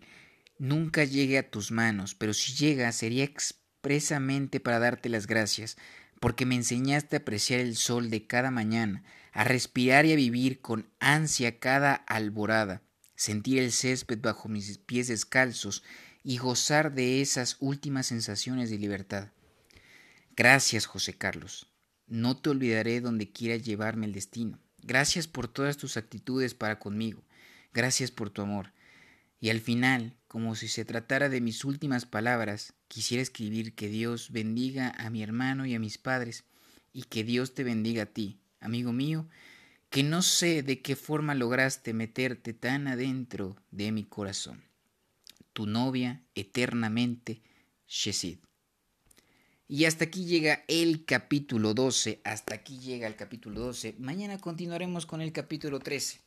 nunca 0.58 1.02
llegue 1.02 1.38
a 1.38 1.50
tus 1.50 1.72
manos, 1.72 2.14
pero 2.14 2.34
si 2.34 2.52
llega 2.52 2.92
sería 2.92 3.24
expresamente 3.24 4.60
para 4.60 4.78
darte 4.78 5.08
las 5.08 5.26
gracias, 5.26 5.76
porque 6.20 6.46
me 6.46 6.54
enseñaste 6.54 7.16
a 7.16 7.18
apreciar 7.20 7.60
el 7.60 7.76
sol 7.76 8.10
de 8.10 8.26
cada 8.26 8.50
mañana, 8.50 9.02
a 9.32 9.44
respirar 9.44 10.06
y 10.06 10.12
a 10.12 10.16
vivir 10.16 10.60
con 10.60 10.88
ansia 11.00 11.58
cada 11.58 11.94
alborada, 11.94 12.82
sentir 13.16 13.58
el 13.58 13.72
césped 13.72 14.20
bajo 14.20 14.48
mis 14.48 14.78
pies 14.78 15.08
descalzos 15.08 15.82
y 16.22 16.36
gozar 16.36 16.92
de 16.92 17.22
esas 17.22 17.56
últimas 17.60 18.06
sensaciones 18.06 18.70
de 18.70 18.78
libertad. 18.78 19.32
Gracias, 20.36 20.86
José 20.86 21.14
Carlos. 21.14 21.70
No 22.06 22.36
te 22.36 22.50
olvidaré 22.50 23.00
donde 23.00 23.30
quiera 23.30 23.56
llevarme 23.56 24.06
el 24.06 24.12
destino. 24.12 24.58
Gracias 24.82 25.26
por 25.26 25.48
todas 25.48 25.76
tus 25.76 25.96
actitudes 25.96 26.54
para 26.54 26.78
conmigo. 26.78 27.22
Gracias 27.72 28.10
por 28.10 28.30
tu 28.30 28.42
amor. 28.42 28.72
Y 29.38 29.50
al 29.50 29.60
final, 29.60 30.16
como 30.30 30.54
si 30.54 30.68
se 30.68 30.84
tratara 30.84 31.28
de 31.28 31.40
mis 31.40 31.64
últimas 31.64 32.06
palabras, 32.06 32.72
quisiera 32.86 33.20
escribir 33.20 33.74
que 33.74 33.88
Dios 33.88 34.30
bendiga 34.30 34.94
a 34.96 35.10
mi 35.10 35.24
hermano 35.24 35.66
y 35.66 35.74
a 35.74 35.80
mis 35.80 35.98
padres, 35.98 36.44
y 36.92 37.02
que 37.02 37.24
Dios 37.24 37.52
te 37.52 37.64
bendiga 37.64 38.04
a 38.04 38.06
ti, 38.06 38.38
amigo 38.60 38.92
mío, 38.92 39.26
que 39.90 40.04
no 40.04 40.22
sé 40.22 40.62
de 40.62 40.82
qué 40.82 40.94
forma 40.94 41.34
lograste 41.34 41.94
meterte 41.94 42.54
tan 42.54 42.86
adentro 42.86 43.56
de 43.72 43.90
mi 43.90 44.04
corazón 44.04 44.62
tu 45.52 45.66
novia 45.66 46.22
eternamente, 46.34 47.42
Shesid. 47.88 48.38
Y 49.68 49.84
hasta 49.84 50.04
aquí 50.04 50.24
llega 50.26 50.64
el 50.68 51.04
capítulo 51.04 51.74
12, 51.74 52.20
hasta 52.24 52.54
aquí 52.54 52.78
llega 52.78 53.06
el 53.06 53.16
capítulo 53.16 53.60
12. 53.60 53.96
Mañana 53.98 54.38
continuaremos 54.38 55.06
con 55.06 55.20
el 55.20 55.32
capítulo 55.32 55.78
13. 55.78 56.20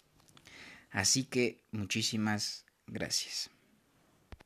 Así 0.92 1.24
que 1.24 1.63
muchísimas 1.72 2.66
gracias. 2.86 3.53